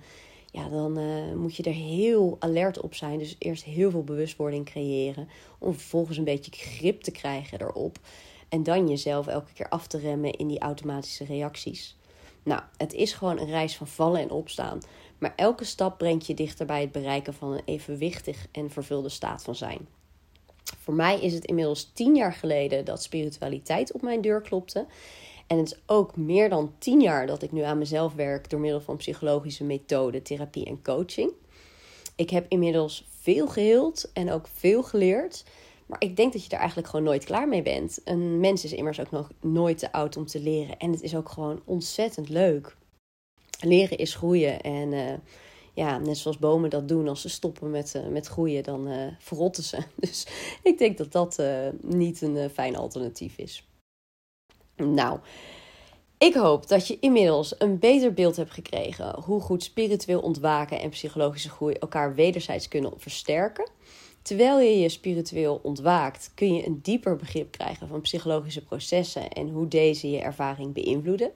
ja, 0.51 0.69
dan 0.69 0.99
uh, 0.99 1.33
moet 1.33 1.55
je 1.55 1.63
er 1.63 1.73
heel 1.73 2.35
alert 2.39 2.79
op 2.79 2.95
zijn. 2.95 3.19
Dus 3.19 3.35
eerst 3.39 3.63
heel 3.63 3.91
veel 3.91 4.03
bewustwording 4.03 4.65
creëren. 4.65 5.29
Om 5.59 5.73
vervolgens 5.73 6.17
een 6.17 6.23
beetje 6.23 6.51
grip 6.51 7.01
te 7.01 7.11
krijgen 7.11 7.61
erop. 7.61 7.99
En 8.49 8.63
dan 8.63 8.89
jezelf 8.89 9.27
elke 9.27 9.53
keer 9.53 9.69
af 9.69 9.87
te 9.87 9.97
remmen 9.97 10.33
in 10.33 10.47
die 10.47 10.59
automatische 10.59 11.25
reacties. 11.25 11.97
Nou, 12.43 12.61
het 12.77 12.93
is 12.93 13.13
gewoon 13.13 13.39
een 13.39 13.49
reis 13.49 13.77
van 13.77 13.87
vallen 13.87 14.21
en 14.21 14.31
opstaan. 14.31 14.79
Maar 15.19 15.33
elke 15.35 15.63
stap 15.63 15.97
brengt 15.97 16.27
je 16.27 16.33
dichter 16.33 16.65
bij 16.65 16.81
het 16.81 16.91
bereiken 16.91 17.33
van 17.33 17.51
een 17.51 17.61
evenwichtig 17.65 18.47
en 18.51 18.71
vervulde 18.71 19.09
staat 19.09 19.43
van 19.43 19.55
zijn. 19.55 19.87
Voor 20.77 20.93
mij 20.93 21.19
is 21.19 21.33
het 21.33 21.45
inmiddels 21.45 21.91
tien 21.93 22.15
jaar 22.15 22.33
geleden 22.33 22.85
dat 22.85 23.03
spiritualiteit 23.03 23.91
op 23.91 24.01
mijn 24.01 24.21
deur 24.21 24.41
klopte. 24.41 24.85
En 25.47 25.57
het 25.57 25.71
is 25.71 25.79
ook 25.85 26.15
meer 26.15 26.49
dan 26.49 26.73
tien 26.77 27.01
jaar 27.01 27.27
dat 27.27 27.41
ik 27.41 27.51
nu 27.51 27.61
aan 27.61 27.77
mezelf 27.77 28.13
werk 28.13 28.49
door 28.49 28.59
middel 28.59 28.81
van 28.81 28.97
psychologische 28.97 29.63
methoden, 29.63 30.23
therapie 30.23 30.65
en 30.65 30.81
coaching. 30.83 31.31
Ik 32.15 32.29
heb 32.29 32.45
inmiddels 32.49 33.07
veel 33.19 33.47
geheeld 33.47 34.11
en 34.13 34.31
ook 34.31 34.47
veel 34.47 34.83
geleerd. 34.83 35.43
Maar 35.85 36.01
ik 36.01 36.15
denk 36.15 36.33
dat 36.33 36.43
je 36.43 36.49
er 36.49 36.57
eigenlijk 36.57 36.87
gewoon 36.87 37.05
nooit 37.05 37.23
klaar 37.23 37.47
mee 37.47 37.61
bent. 37.61 38.01
Een 38.03 38.39
mens 38.39 38.63
is 38.63 38.73
immers 38.73 38.99
ook 38.99 39.11
nog 39.11 39.31
nooit 39.41 39.77
te 39.77 39.91
oud 39.91 40.17
om 40.17 40.25
te 40.25 40.39
leren. 40.39 40.77
En 40.77 40.91
het 40.91 41.01
is 41.01 41.15
ook 41.15 41.29
gewoon 41.29 41.61
ontzettend 41.65 42.29
leuk. 42.29 42.77
Leren 43.59 43.97
is 43.97 44.15
groeien. 44.15 44.61
En 44.61 44.91
uh, 44.91 45.13
ja, 45.73 45.97
net 45.97 46.17
zoals 46.17 46.37
bomen 46.37 46.69
dat 46.69 46.87
doen, 46.87 47.07
als 47.07 47.21
ze 47.21 47.29
stoppen 47.29 47.69
met, 47.69 47.93
uh, 47.95 48.07
met 48.07 48.27
groeien, 48.27 48.63
dan 48.63 48.87
uh, 48.87 49.07
verrotten 49.19 49.63
ze. 49.63 49.77
Dus 49.95 50.27
ik 50.63 50.77
denk 50.77 50.97
dat 50.97 51.11
dat 51.11 51.43
niet 51.81 52.21
een 52.21 52.49
fijn 52.49 52.75
alternatief 52.75 53.37
is. 53.37 53.67
Nou, 54.75 55.19
ik 56.19 56.33
hoop 56.33 56.67
dat 56.67 56.87
je 56.87 56.97
inmiddels 56.99 57.55
een 57.57 57.79
beter 57.79 58.13
beeld 58.13 58.35
hebt 58.35 58.51
gekregen 58.51 59.19
hoe 59.23 59.41
goed 59.41 59.63
spiritueel 59.63 60.19
ontwaken 60.19 60.79
en 60.79 60.89
psychologische 60.89 61.49
groei 61.49 61.73
elkaar 61.73 62.15
wederzijds 62.15 62.67
kunnen 62.67 62.93
versterken. 62.97 63.69
Terwijl 64.21 64.59
je 64.59 64.79
je 64.79 64.89
spiritueel 64.89 65.59
ontwaakt, 65.63 66.31
kun 66.35 66.53
je 66.53 66.65
een 66.65 66.79
dieper 66.81 67.15
begrip 67.15 67.51
krijgen 67.51 67.87
van 67.87 68.01
psychologische 68.01 68.63
processen 68.63 69.29
en 69.29 69.49
hoe 69.49 69.67
deze 69.67 70.09
je 70.09 70.19
ervaring 70.19 70.73
beïnvloeden. 70.73 71.31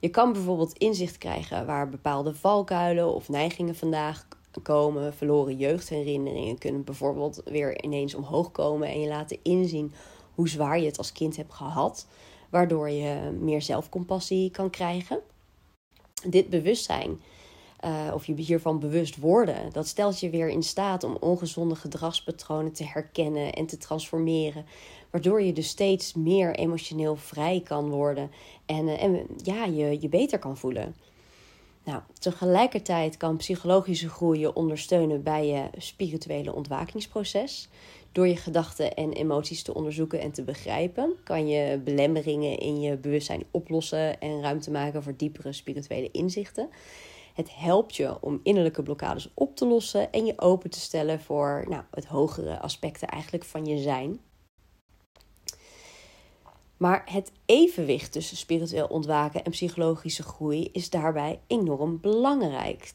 Je 0.00 0.08
kan 0.08 0.32
bijvoorbeeld 0.32 0.78
inzicht 0.78 1.18
krijgen 1.18 1.66
waar 1.66 1.88
bepaalde 1.88 2.34
valkuilen 2.34 3.14
of 3.14 3.28
neigingen 3.28 3.76
vandaag 3.76 4.26
komen. 4.62 5.14
Verloren 5.14 5.56
jeugdherinneringen 5.56 6.58
kunnen 6.58 6.84
bijvoorbeeld 6.84 7.42
weer 7.44 7.84
ineens 7.84 8.14
omhoog 8.14 8.52
komen 8.52 8.88
en 8.88 9.00
je 9.00 9.08
laten 9.08 9.38
inzien 9.42 9.92
hoe 10.34 10.48
zwaar 10.48 10.78
je 10.78 10.86
het 10.86 10.98
als 10.98 11.12
kind 11.12 11.36
hebt 11.36 11.54
gehad, 11.54 12.06
waardoor 12.50 12.90
je 12.90 13.36
meer 13.40 13.62
zelfcompassie 13.62 14.50
kan 14.50 14.70
krijgen. 14.70 15.20
Dit 16.26 16.48
bewustzijn 16.48 17.20
uh, 17.84 18.14
of 18.14 18.26
je 18.26 18.34
hiervan 18.34 18.78
bewust 18.78 19.16
worden, 19.16 19.72
dat 19.72 19.86
stelt 19.86 20.20
je 20.20 20.30
weer 20.30 20.48
in 20.48 20.62
staat 20.62 21.04
om 21.04 21.16
ongezonde 21.20 21.74
gedragspatronen 21.74 22.72
te 22.72 22.84
herkennen 22.84 23.52
en 23.52 23.66
te 23.66 23.76
transformeren. 23.76 24.66
Waardoor 25.10 25.42
je 25.42 25.52
dus 25.52 25.68
steeds 25.68 26.14
meer 26.14 26.54
emotioneel 26.54 27.16
vrij 27.16 27.60
kan 27.64 27.90
worden 27.90 28.30
en, 28.66 28.86
uh, 28.86 29.02
en 29.02 29.26
ja, 29.42 29.64
je 29.64 29.98
je 30.00 30.08
beter 30.08 30.38
kan 30.38 30.56
voelen. 30.56 30.94
Nou, 31.84 32.02
tegelijkertijd 32.18 33.16
kan 33.16 33.36
psychologische 33.36 34.08
groei 34.08 34.38
je 34.38 34.54
ondersteunen 34.54 35.22
bij 35.22 35.46
je 35.46 35.64
spirituele 35.78 36.54
ontwakingsproces. 36.54 37.68
Door 38.12 38.28
je 38.28 38.36
gedachten 38.36 38.94
en 38.94 39.12
emoties 39.12 39.62
te 39.62 39.74
onderzoeken 39.74 40.20
en 40.20 40.30
te 40.30 40.42
begrijpen, 40.42 41.14
kan 41.24 41.48
je 41.48 41.78
belemmeringen 41.78 42.58
in 42.58 42.80
je 42.80 42.96
bewustzijn 42.96 43.44
oplossen 43.50 44.20
en 44.20 44.40
ruimte 44.40 44.70
maken 44.70 45.02
voor 45.02 45.16
diepere 45.16 45.52
spirituele 45.52 46.10
inzichten. 46.10 46.68
Het 47.34 47.54
helpt 47.54 47.96
je 47.96 48.20
om 48.20 48.40
innerlijke 48.42 48.82
blokkades 48.82 49.30
op 49.34 49.56
te 49.56 49.66
lossen 49.66 50.12
en 50.12 50.26
je 50.26 50.40
open 50.40 50.70
te 50.70 50.80
stellen 50.80 51.20
voor 51.20 51.64
nou, 51.68 51.82
het 51.90 52.06
hogere 52.06 52.60
aspecten 52.60 53.08
eigenlijk 53.08 53.44
van 53.44 53.66
je 53.66 53.78
zijn. 53.78 54.20
Maar 56.78 57.02
het 57.04 57.32
evenwicht 57.46 58.12
tussen 58.12 58.36
spiritueel 58.36 58.86
ontwaken 58.86 59.44
en 59.44 59.50
psychologische 59.50 60.22
groei 60.22 60.68
is 60.72 60.90
daarbij 60.90 61.40
enorm 61.46 62.00
belangrijk. 62.00 62.92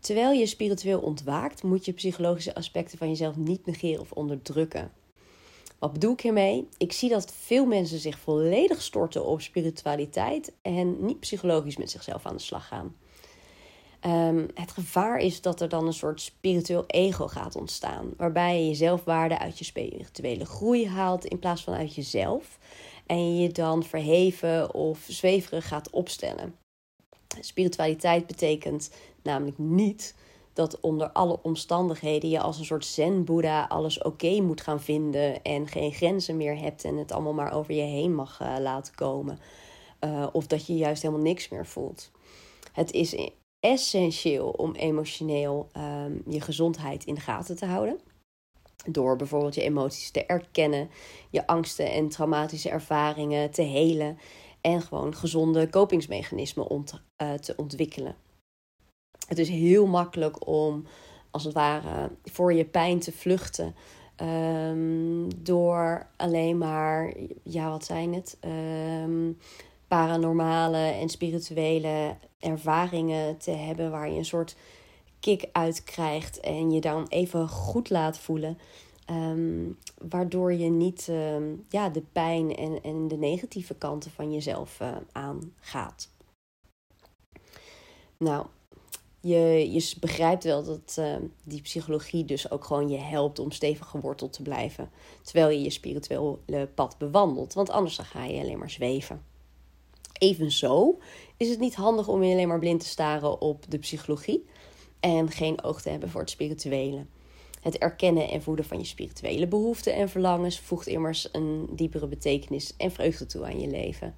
Terwijl 0.00 0.32
je 0.32 0.46
spiritueel 0.46 1.00
ontwaakt, 1.00 1.62
moet 1.62 1.84
je 1.84 1.92
psychologische 1.92 2.54
aspecten 2.54 2.98
van 2.98 3.08
jezelf 3.08 3.36
niet 3.36 3.66
negeren 3.66 4.00
of 4.00 4.12
onderdrukken. 4.12 4.92
Wat 5.78 5.92
bedoel 5.92 6.12
ik 6.12 6.20
hiermee? 6.20 6.68
Ik 6.76 6.92
zie 6.92 7.08
dat 7.08 7.32
veel 7.32 7.66
mensen 7.66 7.98
zich 7.98 8.18
volledig 8.18 8.82
storten 8.82 9.24
op 9.24 9.40
spiritualiteit 9.40 10.52
en 10.62 11.04
niet 11.04 11.20
psychologisch 11.20 11.76
met 11.76 11.90
zichzelf 11.90 12.26
aan 12.26 12.36
de 12.36 12.42
slag 12.42 12.66
gaan. 12.66 12.96
Um, 14.06 14.46
het 14.54 14.70
gevaar 14.70 15.18
is 15.18 15.40
dat 15.40 15.60
er 15.60 15.68
dan 15.68 15.86
een 15.86 15.92
soort 15.92 16.20
spiritueel 16.20 16.84
ego 16.86 17.28
gaat 17.28 17.56
ontstaan, 17.56 18.12
waarbij 18.16 18.64
je 18.64 18.74
zelfwaarde 18.74 19.38
uit 19.38 19.58
je 19.58 19.64
spirituele 19.64 20.44
groei 20.44 20.88
haalt 20.88 21.24
in 21.24 21.38
plaats 21.38 21.64
van 21.64 21.74
uit 21.74 21.94
jezelf 21.94 22.58
en 23.06 23.34
je 23.34 23.42
je 23.42 23.52
dan 23.52 23.82
verheven 23.82 24.74
of 24.74 25.04
zweverig 25.08 25.68
gaat 25.68 25.90
opstellen. 25.90 26.56
Spiritualiteit 27.40 28.26
betekent 28.26 28.90
namelijk 29.22 29.58
niet 29.58 30.14
dat 30.52 30.80
onder 30.80 31.10
alle 31.10 31.38
omstandigheden 31.42 32.30
je 32.30 32.40
als 32.40 32.58
een 32.58 32.64
soort 32.64 32.84
zen-boeddha 32.84 33.64
alles 33.64 34.02
oké 34.02 34.40
moet 34.40 34.60
gaan 34.60 34.80
vinden 34.80 35.42
en 35.42 35.68
geen 35.68 35.92
grenzen 35.92 36.36
meer 36.36 36.58
hebt 36.58 36.84
en 36.84 36.96
het 36.96 37.12
allemaal 37.12 37.32
maar 37.32 37.52
over 37.52 37.74
je 37.74 37.82
heen 37.82 38.14
mag 38.14 38.40
uh, 38.42 38.56
laten 38.60 38.94
komen. 38.94 39.38
Uh, 40.04 40.26
of 40.32 40.46
dat 40.46 40.66
je 40.66 40.76
juist 40.76 41.02
helemaal 41.02 41.24
niks 41.24 41.48
meer 41.48 41.66
voelt. 41.66 42.10
Het 42.72 42.92
is 42.92 43.30
essentieel 43.60 44.48
om 44.48 44.74
emotioneel 44.74 45.68
um, 45.76 46.22
je 46.28 46.40
gezondheid 46.40 47.04
in 47.04 47.14
de 47.14 47.20
gaten 47.20 47.56
te 47.56 47.66
houden. 47.66 48.00
Door 48.86 49.16
bijvoorbeeld 49.16 49.54
je 49.54 49.62
emoties 49.62 50.10
te 50.10 50.26
erkennen, 50.26 50.90
je 51.30 51.46
angsten 51.46 51.92
en 51.92 52.08
traumatische 52.08 52.70
ervaringen 52.70 53.50
te 53.50 53.62
helen 53.62 54.18
en 54.60 54.82
gewoon 54.82 55.14
gezonde 55.14 55.68
kopingsmechanismen 55.68 56.68
ont, 56.68 57.02
uh, 57.22 57.32
te 57.32 57.54
ontwikkelen. 57.56 58.16
Het 59.28 59.38
is 59.38 59.48
heel 59.48 59.86
makkelijk 59.86 60.46
om 60.46 60.86
als 61.30 61.44
het 61.44 61.54
ware 61.54 62.10
voor 62.24 62.52
je 62.52 62.64
pijn 62.64 62.98
te 62.98 63.12
vluchten. 63.12 63.74
Um, 64.22 65.42
door 65.42 66.06
alleen 66.16 66.58
maar, 66.58 67.14
ja, 67.42 67.70
wat 67.70 67.84
zijn 67.84 68.14
het? 68.14 68.38
Um, 68.44 69.38
paranormale 69.88 70.76
en 70.76 71.08
spirituele 71.08 72.16
ervaringen 72.38 73.38
te 73.38 73.50
hebben 73.50 73.90
waar 73.90 74.10
je 74.10 74.18
een 74.18 74.24
soort 74.24 74.56
kick 75.24 75.48
uit 75.52 75.84
krijgt 75.84 76.40
en 76.40 76.70
je 76.70 76.80
dan 76.80 77.06
even 77.08 77.48
goed 77.48 77.90
laat 77.90 78.18
voelen. 78.18 78.58
Um, 79.10 79.78
waardoor 80.08 80.52
je 80.52 80.70
niet 80.70 81.08
um, 81.10 81.64
ja, 81.68 81.88
de 81.88 82.02
pijn 82.12 82.56
en, 82.56 82.82
en 82.82 83.08
de 83.08 83.16
negatieve 83.16 83.74
kanten 83.74 84.10
van 84.10 84.32
jezelf 84.32 84.80
uh, 84.80 84.96
aangaat. 85.12 86.10
Nou, 88.16 88.46
je, 89.20 89.72
je 89.72 89.94
begrijpt 90.00 90.44
wel 90.44 90.64
dat 90.64 90.96
uh, 90.98 91.16
die 91.44 91.60
psychologie 91.60 92.24
dus 92.24 92.50
ook 92.50 92.64
gewoon 92.64 92.88
je 92.88 92.98
helpt 92.98 93.38
om 93.38 93.50
stevig 93.50 93.86
geworteld 93.86 94.32
te 94.32 94.42
blijven. 94.42 94.90
Terwijl 95.22 95.50
je 95.50 95.62
je 95.62 95.70
spirituele 95.70 96.68
pad 96.74 96.98
bewandelt. 96.98 97.54
Want 97.54 97.70
anders 97.70 97.96
dan 97.96 98.04
ga 98.04 98.24
je 98.24 98.40
alleen 98.40 98.58
maar 98.58 98.70
zweven. 98.70 99.24
Evenzo 100.18 100.98
is 101.36 101.48
het 101.48 101.58
niet 101.58 101.74
handig 101.74 102.08
om 102.08 102.22
je 102.22 102.32
alleen 102.32 102.48
maar 102.48 102.58
blind 102.58 102.80
te 102.80 102.86
staren 102.86 103.40
op 103.40 103.70
de 103.70 103.78
psychologie 103.78 104.44
en 105.04 105.30
geen 105.30 105.62
oog 105.62 105.82
te 105.82 105.90
hebben 105.90 106.10
voor 106.10 106.20
het 106.20 106.30
spirituele. 106.30 107.06
Het 107.60 107.78
erkennen 107.78 108.30
en 108.30 108.42
voeden 108.42 108.64
van 108.64 108.78
je 108.78 108.84
spirituele 108.84 109.46
behoeften 109.46 109.94
en 109.94 110.08
verlangens 110.08 110.60
voegt 110.60 110.86
immers 110.86 111.28
een 111.32 111.68
diepere 111.70 112.06
betekenis 112.06 112.76
en 112.76 112.90
vreugde 112.90 113.26
toe 113.26 113.44
aan 113.44 113.60
je 113.60 113.68
leven. 113.68 114.14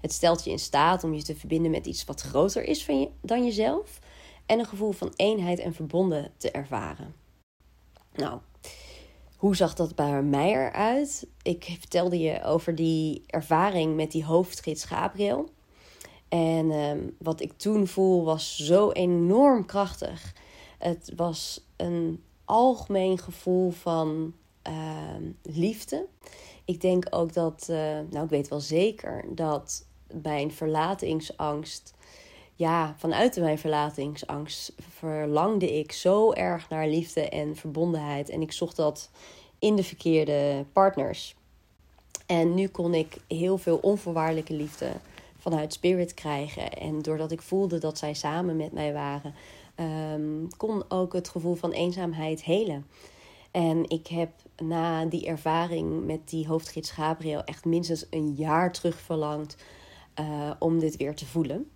Het 0.00 0.12
stelt 0.12 0.44
je 0.44 0.50
in 0.50 0.58
staat 0.58 1.04
om 1.04 1.14
je 1.14 1.22
te 1.22 1.36
verbinden 1.36 1.70
met 1.70 1.86
iets 1.86 2.04
wat 2.04 2.20
groter 2.20 2.64
is 2.64 2.84
van 2.84 3.00
je, 3.00 3.08
dan 3.20 3.44
jezelf 3.44 3.98
en 4.46 4.58
een 4.58 4.66
gevoel 4.66 4.92
van 4.92 5.12
eenheid 5.16 5.58
en 5.58 5.74
verbonden 5.74 6.32
te 6.36 6.50
ervaren. 6.50 7.14
Nou, 8.14 8.38
hoe 9.36 9.56
zag 9.56 9.74
dat 9.74 9.94
bij 9.94 10.22
mij 10.22 10.50
eruit? 10.50 11.26
Ik 11.42 11.76
vertelde 11.78 12.18
je 12.18 12.42
over 12.42 12.74
die 12.74 13.22
ervaring 13.26 13.96
met 13.96 14.10
die 14.10 14.24
hoofdgids 14.24 14.84
Gabriel. 14.84 15.50
En 16.32 16.70
um, 16.70 17.16
wat 17.18 17.40
ik 17.40 17.52
toen 17.56 17.86
voel 17.86 18.24
was 18.24 18.56
zo 18.56 18.90
enorm 18.90 19.66
krachtig. 19.66 20.34
Het 20.78 21.12
was 21.16 21.64
een 21.76 22.22
algemeen 22.44 23.18
gevoel 23.18 23.70
van 23.70 24.34
uh, 24.68 24.72
liefde. 25.42 26.06
Ik 26.64 26.80
denk 26.80 27.06
ook 27.10 27.32
dat, 27.32 27.66
uh, 27.70 27.76
nou 28.10 28.24
ik 28.24 28.30
weet 28.30 28.48
wel 28.48 28.60
zeker 28.60 29.24
dat 29.28 29.86
bij 30.06 30.42
een 30.42 30.52
verlatingsangst 30.52 31.94
ja, 32.54 32.94
vanuit 32.98 33.36
mijn 33.36 33.58
verlatingsangst 33.58 34.72
verlangde 34.78 35.78
ik 35.78 35.92
zo 35.92 36.32
erg 36.32 36.68
naar 36.68 36.88
liefde 36.88 37.28
en 37.28 37.56
verbondenheid. 37.56 38.28
En 38.28 38.42
ik 38.42 38.52
zocht 38.52 38.76
dat 38.76 39.10
in 39.58 39.76
de 39.76 39.84
verkeerde 39.84 40.64
partners. 40.72 41.34
En 42.26 42.54
nu 42.54 42.68
kon 42.68 42.94
ik 42.94 43.16
heel 43.28 43.58
veel 43.58 43.76
onvoorwaardelijke 43.76 44.54
liefde 44.54 44.92
vanuit 45.42 45.72
Spirit 45.72 46.14
krijgen. 46.14 46.72
En 46.72 46.98
doordat 46.98 47.32
ik 47.32 47.42
voelde 47.42 47.78
dat 47.78 47.98
zij 47.98 48.14
samen 48.14 48.56
met 48.56 48.72
mij 48.72 48.92
waren, 48.92 49.34
um, 50.14 50.48
kon 50.56 50.84
ook 50.88 51.12
het 51.12 51.28
gevoel 51.28 51.54
van 51.54 51.72
eenzaamheid 51.72 52.44
helen. 52.44 52.86
En 53.50 53.88
ik 53.88 54.06
heb 54.06 54.30
na 54.56 55.04
die 55.04 55.26
ervaring 55.26 56.06
met 56.06 56.28
die 56.28 56.46
hoofdgids 56.46 56.90
Gabriel 56.90 57.44
echt 57.44 57.64
minstens 57.64 58.06
een 58.10 58.32
jaar 58.32 58.72
terug 58.72 59.00
verlangd 59.00 59.56
uh, 60.20 60.50
om 60.58 60.78
dit 60.78 60.96
weer 60.96 61.14
te 61.14 61.26
voelen. 61.26 61.70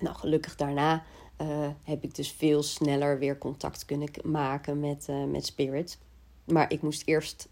Nou, 0.00 0.16
gelukkig 0.16 0.56
daarna 0.56 1.04
uh, 1.40 1.68
heb 1.84 2.04
ik 2.04 2.14
dus 2.14 2.32
veel 2.32 2.62
sneller 2.62 3.18
weer 3.18 3.38
contact 3.38 3.84
kunnen 3.84 4.08
maken 4.24 4.80
met, 4.80 5.06
uh, 5.10 5.24
met 5.24 5.46
Spirit. 5.46 5.98
Maar 6.44 6.72
ik 6.72 6.82
moest 6.82 7.02
eerst 7.06 7.50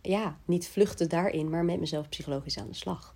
ja, 0.00 0.38
niet 0.44 0.68
vluchten 0.68 1.08
daarin, 1.08 1.50
maar 1.50 1.64
met 1.64 1.80
mezelf 1.80 2.08
psychologisch 2.08 2.58
aan 2.58 2.68
de 2.68 2.74
slag. 2.74 3.13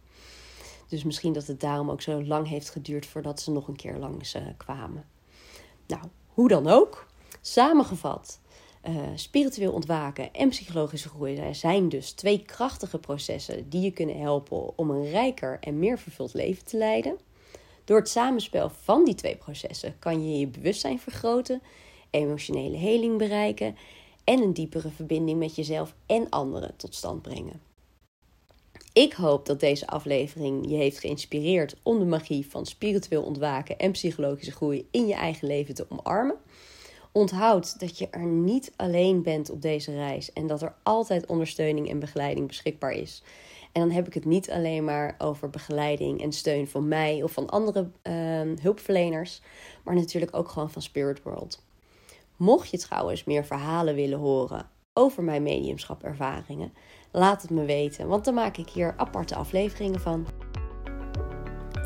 Dus 0.89 1.05
misschien 1.05 1.33
dat 1.33 1.47
het 1.47 1.61
daarom 1.61 1.91
ook 1.91 2.03
zo 2.03 2.25
lang 2.25 2.49
heeft 2.49 2.71
geduurd 2.71 3.07
voordat 3.07 3.41
ze 3.41 3.51
nog 3.51 3.69
een 3.69 3.77
keer 3.77 3.97
langs 3.97 4.37
kwamen. 4.57 5.05
Nou, 5.87 6.03
hoe 6.27 6.49
dan 6.49 6.67
ook. 6.67 7.07
Samengevat, 7.41 8.41
uh, 8.89 8.97
spiritueel 9.15 9.73
ontwaken 9.73 10.33
en 10.33 10.49
psychologische 10.49 11.09
groei 11.09 11.55
zijn 11.55 11.89
dus 11.89 12.11
twee 12.11 12.43
krachtige 12.43 12.99
processen 12.99 13.69
die 13.69 13.81
je 13.81 13.91
kunnen 13.91 14.21
helpen 14.21 14.79
om 14.79 14.91
een 14.91 15.11
rijker 15.11 15.59
en 15.61 15.79
meer 15.79 15.99
vervuld 15.99 16.35
leven 16.35 16.65
te 16.65 16.77
leiden. 16.77 17.19
Door 17.85 17.99
het 17.99 18.09
samenspel 18.09 18.71
van 18.83 19.05
die 19.05 19.15
twee 19.15 19.37
processen 19.37 19.99
kan 19.99 20.29
je 20.29 20.39
je 20.39 20.47
bewustzijn 20.47 21.01
vergroten, 21.01 21.63
emotionele 22.11 22.77
heling 22.77 23.19
bereiken 23.19 23.77
en 24.25 24.43
een 24.43 24.53
diepere 24.53 24.91
verbinding 24.91 25.39
met 25.39 25.55
jezelf 25.55 25.95
en 26.07 26.29
anderen 26.29 26.77
tot 26.77 26.95
stand 26.95 27.23
brengen. 27.23 27.68
Ik 28.99 29.13
hoop 29.13 29.47
dat 29.47 29.61
deze 29.61 29.87
aflevering 29.87 30.71
je 30.71 30.77
heeft 30.77 30.99
geïnspireerd 30.99 31.77
om 31.83 31.99
de 31.99 32.05
magie 32.05 32.47
van 32.51 32.67
spiritueel 32.67 33.23
ontwaken 33.23 33.79
en 33.79 33.93
psychologische 33.93 34.53
groei 34.53 34.89
in 34.91 35.07
je 35.07 35.15
eigen 35.15 35.49
leven 35.49 35.75
te 35.75 35.87
omarmen. 35.89 36.37
Onthoud 37.13 37.81
dat 37.81 37.99
je 37.99 38.09
er 38.11 38.27
niet 38.27 38.73
alleen 38.77 39.23
bent 39.23 39.51
op 39.51 39.63
deze 39.63 39.95
reis 39.95 40.33
en 40.33 40.47
dat 40.47 40.63
er 40.63 40.75
altijd 40.83 41.27
ondersteuning 41.27 41.89
en 41.89 41.99
begeleiding 41.99 42.47
beschikbaar 42.47 42.93
is. 42.93 43.23
En 43.73 43.81
dan 43.81 43.91
heb 43.91 44.07
ik 44.07 44.15
het 44.15 44.25
niet 44.25 44.51
alleen 44.51 44.85
maar 44.85 45.15
over 45.19 45.51
begeleiding 45.51 46.23
en 46.23 46.33
steun 46.33 46.69
van 46.69 46.89
mij 46.89 47.23
of 47.23 47.33
van 47.33 47.51
andere 47.51 47.91
uh, 48.03 48.13
hulpverleners, 48.61 49.41
maar 49.85 49.95
natuurlijk 49.95 50.37
ook 50.37 50.49
gewoon 50.49 50.71
van 50.71 50.83
Spirit 50.83 51.23
World. 51.23 51.63
Mocht 52.37 52.71
je 52.71 52.79
trouwens 52.79 53.25
meer 53.25 53.45
verhalen 53.45 53.95
willen 53.95 54.19
horen 54.19 54.71
over 54.99 55.23
mijn 55.23 55.43
mediumschap-ervaringen, 55.43 56.73
laat 57.13 57.43
het 57.43 57.51
me 57.51 57.65
weten, 57.65 58.09
want 58.09 58.25
dan 58.25 58.35
maak 58.35 58.57
ik 58.57 58.69
hier 58.69 58.95
aparte 58.97 59.35
afleveringen 59.35 60.01
van. 60.01 60.27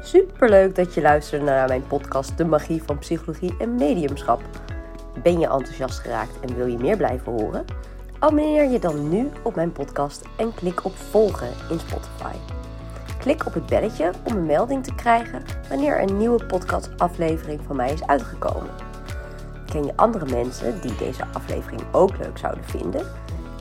Superleuk 0.03 0.75
dat 0.75 0.95
je 0.95 1.01
luisterde 1.01 1.45
naar 1.45 1.69
mijn 1.69 1.87
podcast 1.87 2.39
De 2.39 2.45
Magie 2.45 2.83
van 2.83 2.99
Psychologie 2.99 3.55
en 3.59 3.75
Mediumschap. 3.75 4.43
Ben 5.23 5.39
je 5.39 5.49
enthousiast 5.49 5.99
geraakt 5.99 6.41
en 6.41 6.55
wil 6.55 6.67
je 6.67 6.79
meer 6.79 6.97
blijven 6.97 7.33
horen? 7.33 7.65
Abonneer 8.19 8.71
je 8.71 8.79
dan 8.79 9.09
nu 9.09 9.31
op 9.43 9.55
mijn 9.55 9.73
podcast 9.73 10.23
en 10.37 10.55
klik 10.55 10.85
op 10.85 10.97
volgen 10.97 11.51
in 11.71 11.79
Spotify. 11.79 12.35
Klik 13.19 13.47
op 13.47 13.55
het 13.55 13.67
belletje 13.67 14.13
om 14.25 14.37
een 14.37 14.47
melding 14.47 14.85
te 14.85 14.95
krijgen 14.95 15.43
wanneer 15.69 16.01
een 16.01 16.19
nieuwe 16.19 16.47
podcastaflevering 16.47 17.61
van 17.67 17.77
mij 17.77 17.93
is 17.93 18.07
uitgekomen. 18.07 18.71
Ken 19.67 19.85
je 19.85 19.97
andere 19.97 20.27
mensen 20.27 20.81
die 20.81 20.97
deze 20.97 21.25
aflevering 21.33 21.83
ook 21.93 22.17
leuk 22.19 22.39
zouden 22.39 22.65
vinden? 22.65 23.07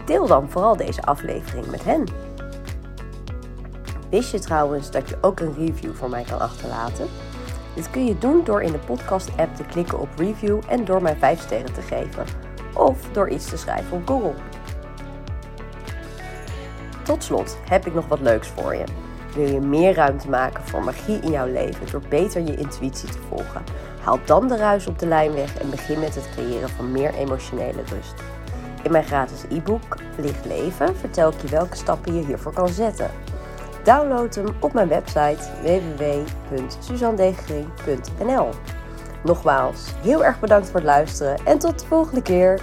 Deel 0.06 0.28
dan 0.28 0.50
vooral 0.50 0.78
deze 0.78 1.02
aflevering 1.02 1.66
met 1.66 1.84
hen. 1.84 2.08
Wist 4.10 4.32
je 4.32 4.40
trouwens 4.40 4.92
dat 4.92 5.10
je 5.10 5.18
ook 5.22 5.40
een 5.40 5.54
review 5.54 5.94
voor 5.94 6.10
mij 6.10 6.24
kan 6.24 6.40
achterlaten? 6.40 7.08
Dit 7.76 7.90
kun 7.90 8.06
je 8.06 8.18
doen 8.18 8.44
door 8.44 8.62
in 8.62 8.72
de 8.72 8.78
podcast-app 8.78 9.56
te 9.56 9.64
klikken 9.64 10.00
op 10.00 10.10
review 10.18 10.60
en 10.68 10.86
door 10.86 11.02
mij 11.02 11.16
5 11.16 11.42
sterren 11.42 11.74
te 11.74 11.82
geven. 11.82 12.26
Of 12.74 12.98
door 13.12 13.30
iets 13.30 13.50
te 13.50 13.58
schrijven 13.58 13.98
op 13.98 14.08
Google. 14.08 14.34
Tot 17.04 17.24
slot 17.24 17.58
heb 17.70 17.88
ik 17.88 17.94
nog 17.94 18.08
wat 18.08 18.20
leuks 18.20 18.48
voor 18.48 18.76
je. 18.76 18.84
Wil 19.36 19.48
je 19.48 19.60
meer 19.60 19.94
ruimte 19.94 20.30
maken 20.30 20.64
voor 20.64 20.84
magie 20.84 21.20
in 21.20 21.32
jouw 21.32 21.48
leven 21.48 21.92
door 21.92 22.02
beter 22.10 22.42
je 22.42 22.56
intuïtie 22.56 23.10
te 23.10 23.20
volgen? 23.30 23.64
Haal 24.02 24.20
dan 24.26 24.48
de 24.48 24.58
ruis 24.58 24.88
op 24.88 25.00
de 25.00 25.06
lijn 25.06 25.34
weg 25.34 25.58
en 25.58 25.70
begin 25.70 26.00
met 26.00 26.16
het 26.16 26.30
creëren 26.36 26.70
van 26.70 26.92
meer 26.92 27.14
emotionele 27.14 27.84
rust. 27.84 28.31
In 28.84 28.92
mijn 28.92 29.04
gratis 29.04 29.44
e-book 29.50 29.98
Licht 30.18 30.46
Leven 30.46 30.96
vertel 30.96 31.32
ik 31.32 31.42
je 31.42 31.48
welke 31.48 31.76
stappen 31.76 32.16
je 32.16 32.26
hiervoor 32.26 32.54
kan 32.54 32.70
zetten. 32.70 33.12
Download 33.84 34.36
hem 34.36 34.48
op 34.60 34.74
mijn 34.74 34.88
website 34.88 35.40
www.suzandegering.nl 35.62 38.50
Nogmaals, 39.24 39.94
heel 40.02 40.26
erg 40.26 40.40
bedankt 40.40 40.68
voor 40.68 40.76
het 40.76 40.90
luisteren 40.90 41.46
en 41.46 41.60
tot 41.60 41.80
de 41.80 41.86
volgende 41.86 42.22
keer. 42.22 42.62